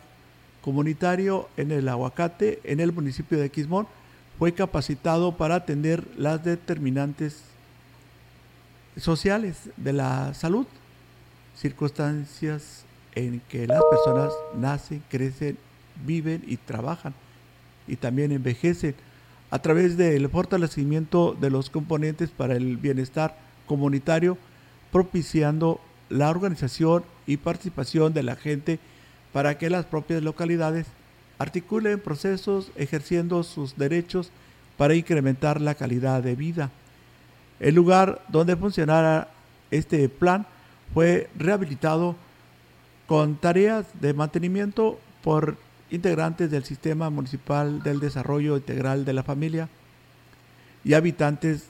comunitario 0.62 1.50
en 1.58 1.72
el 1.72 1.90
aguacate, 1.90 2.62
en 2.64 2.80
el 2.80 2.94
municipio 2.94 3.38
de 3.38 3.50
Quismón, 3.50 3.88
fue 4.40 4.54
capacitado 4.54 5.36
para 5.36 5.56
atender 5.56 6.08
las 6.18 6.46
determinantes 6.46 7.44
sociales 8.96 9.70
de 9.76 9.92
la 9.92 10.34
salud, 10.34 10.66
circunstancias 11.58 12.86
en 13.16 13.42
que 13.50 13.68
las 13.68 13.82
personas 13.92 14.32
nacen, 14.56 15.04
crecen, 15.10 15.58
viven 16.06 16.42
y 16.48 16.56
trabajan 16.56 17.14
y 17.86 17.98
también 17.98 18.32
envejecen. 18.32 18.96
A 19.50 19.60
través 19.60 19.98
del 19.98 20.30
fortalecimiento 20.30 21.36
de 21.40 21.50
los 21.50 21.70
componentes 21.70 22.30
para 22.30 22.56
el 22.56 22.78
bienestar 22.78 23.38
comunitario, 23.68 24.38
propiciando 24.90 25.82
la 26.12 26.30
organización 26.30 27.04
y 27.26 27.38
participación 27.38 28.14
de 28.14 28.24
la 28.24 28.36
gente 28.36 28.80
para 29.34 29.58
que 29.58 29.70
las 29.70 29.86
propias 29.86 30.22
localidades 30.22 30.86
articulen 31.40 32.00
procesos 32.00 32.72
ejerciendo 32.76 33.44
sus 33.44 33.78
derechos 33.78 34.30
para 34.78 34.94
incrementar 34.94 35.62
la 35.62 35.76
calidad 35.76 36.22
de 36.22 36.36
vida. 36.36 36.70
El 37.60 37.76
lugar 37.76 38.24
donde 38.28 38.56
funcionara 38.56 39.30
este 39.72 40.08
plan 40.10 40.46
fue 40.94 41.30
rehabilitado 41.38 42.16
con 43.08 43.36
tareas 43.36 43.86
de 44.02 44.14
mantenimiento 44.14 45.00
por 45.24 45.58
integrantes 45.90 46.52
del 46.52 46.64
Sistema 46.64 47.10
Municipal 47.10 47.82
del 47.84 48.00
Desarrollo 48.00 48.58
Integral 48.58 49.06
de 49.06 49.14
la 49.14 49.24
Familia 49.24 49.70
y 50.84 50.94
habitantes 50.94 51.66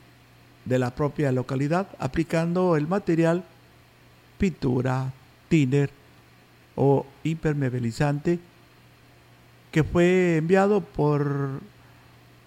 de 0.66 0.80
la 0.80 0.92
propia 0.92 1.32
localidad, 1.32 1.88
aplicando 2.00 2.76
el 2.76 2.88
material 2.88 3.44
pintura, 4.42 5.14
thinner 5.50 5.92
o 6.76 7.06
impermeabilizante 7.24 8.39
que 9.72 9.84
fue 9.84 10.38
enviado 10.38 10.82
por 10.82 11.62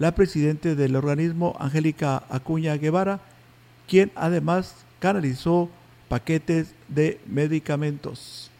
la 0.00 0.12
presidenta 0.12 0.74
del 0.74 0.96
organismo, 0.96 1.56
Angélica 1.60 2.24
Acuña 2.28 2.76
Guevara, 2.76 3.20
quien 3.86 4.10
además 4.16 4.74
canalizó 4.98 5.70
paquetes 6.08 6.74
de 6.88 7.20
medicamentos. 7.26 8.50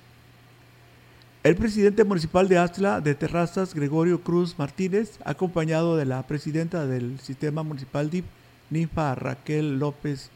El 1.43 1.57
presidente 1.57 2.05
municipal 2.05 2.49
de 2.49 2.59
Astla 2.59 3.01
de 3.01 3.17
Terrazas, 3.17 3.75
Gregorio 3.75 4.21
Cruz 4.21 4.57
Martínez, 4.61 5.19
acompañado 5.25 5.97
de 5.97 6.05
la 6.05 6.23
presidenta 6.23 6.87
del 6.87 7.19
sistema 7.19 7.65
municipal 7.65 8.11
DIP, 8.11 8.27
Ninfa 8.71 9.17
Raquel 9.17 9.81
López 9.81 10.31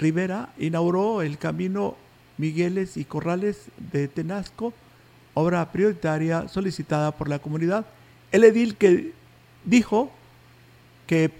Rivera, 0.00 0.48
inauguró 0.58 1.22
el 1.22 1.38
camino 1.38 1.94
Migueles 2.38 2.96
y 2.96 3.04
Corrales 3.04 3.66
de 3.92 4.08
Tenasco, 4.08 4.72
obra 5.34 5.70
prioritaria 5.70 6.48
solicitada 6.48 7.12
por 7.12 7.28
la 7.28 7.38
comunidad. 7.38 7.86
El 8.32 8.44
edil 8.44 8.76
que 8.76 9.12
dijo 9.64 10.10
que 11.06 11.30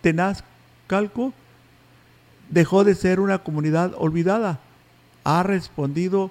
Tenascalco 0.00 1.32
dejó 2.50 2.84
de 2.84 2.94
ser 2.94 3.18
una 3.18 3.38
comunidad 3.38 3.94
olvidada. 3.96 4.60
Ha 5.24 5.42
respondido 5.42 6.30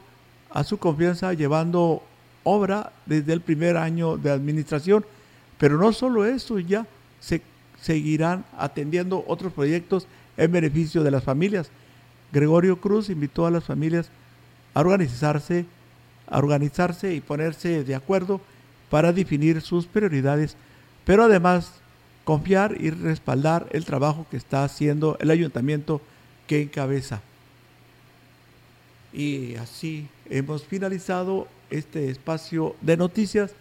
a 0.52 0.64
su 0.64 0.78
confianza 0.78 1.34
llevando 1.34 2.04
obra 2.44 2.94
desde 3.06 3.34
el 3.34 3.42
primer 3.42 3.76
año 3.78 4.18
de 4.18 4.32
administración. 4.32 5.06
Pero 5.58 5.78
no 5.78 5.92
solo 5.92 6.26
eso, 6.26 6.60
ya 6.60 6.88
se 7.20 7.42
seguirán 7.82 8.46
atendiendo 8.58 9.24
otros 9.28 9.52
proyectos 9.54 10.08
en 10.38 10.52
beneficio 10.52 11.04
de 11.04 11.12
las 11.12 11.24
familias. 11.24 11.70
Gregorio 12.32 12.80
Cruz 12.80 13.10
invitó 13.10 13.46
a 13.46 13.52
las 13.52 13.64
familias 13.64 14.10
a 14.74 14.80
organizarse, 14.80 15.66
a 16.28 16.38
organizarse 16.38 17.14
y 17.14 17.22
ponerse 17.22 17.84
de 17.84 17.96
acuerdo 17.96 18.42
para 18.90 19.12
definir 19.14 19.62
sus 19.62 19.86
prioridades, 19.86 20.56
pero 21.06 21.24
además 21.24 21.74
confiar 22.24 22.76
y 22.80 22.90
respaldar 22.90 23.68
el 23.72 23.86
trabajo 23.86 24.26
que 24.30 24.38
está 24.38 24.64
haciendo 24.64 25.18
el 25.20 25.32
ayuntamiento 25.32 26.02
que 26.48 26.62
encabeza. 26.62 27.22
Y 29.14 29.56
así 29.56 30.08
hemos 30.30 30.64
finalizado 30.64 31.48
este 31.70 32.10
espacio 32.10 32.76
de 32.82 32.98
noticias. 32.98 33.52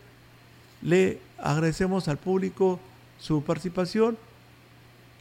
Le 0.83 1.19
agradecemos 1.39 2.09
al 2.09 2.19
público 2.19 2.79
su 3.19 3.43
participación 3.43 4.17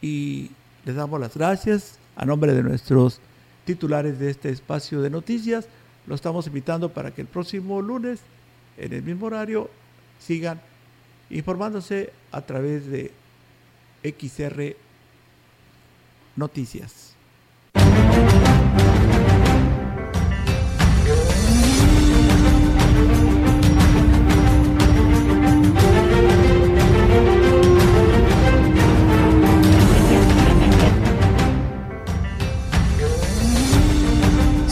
y 0.00 0.50
les 0.84 0.94
damos 0.94 1.20
las 1.20 1.34
gracias 1.36 1.98
a 2.16 2.24
nombre 2.24 2.52
de 2.54 2.62
nuestros 2.62 3.20
titulares 3.64 4.18
de 4.18 4.30
este 4.30 4.50
espacio 4.50 5.00
de 5.00 5.10
noticias. 5.10 5.66
Lo 6.06 6.14
estamos 6.14 6.46
invitando 6.46 6.92
para 6.92 7.12
que 7.12 7.20
el 7.20 7.26
próximo 7.26 7.82
lunes, 7.82 8.20
en 8.76 8.92
el 8.92 9.02
mismo 9.02 9.26
horario, 9.26 9.70
sigan 10.18 10.60
informándose 11.28 12.12
a 12.32 12.40
través 12.42 12.86
de 12.86 13.12
XR 14.02 14.76
Noticias. 16.36 17.09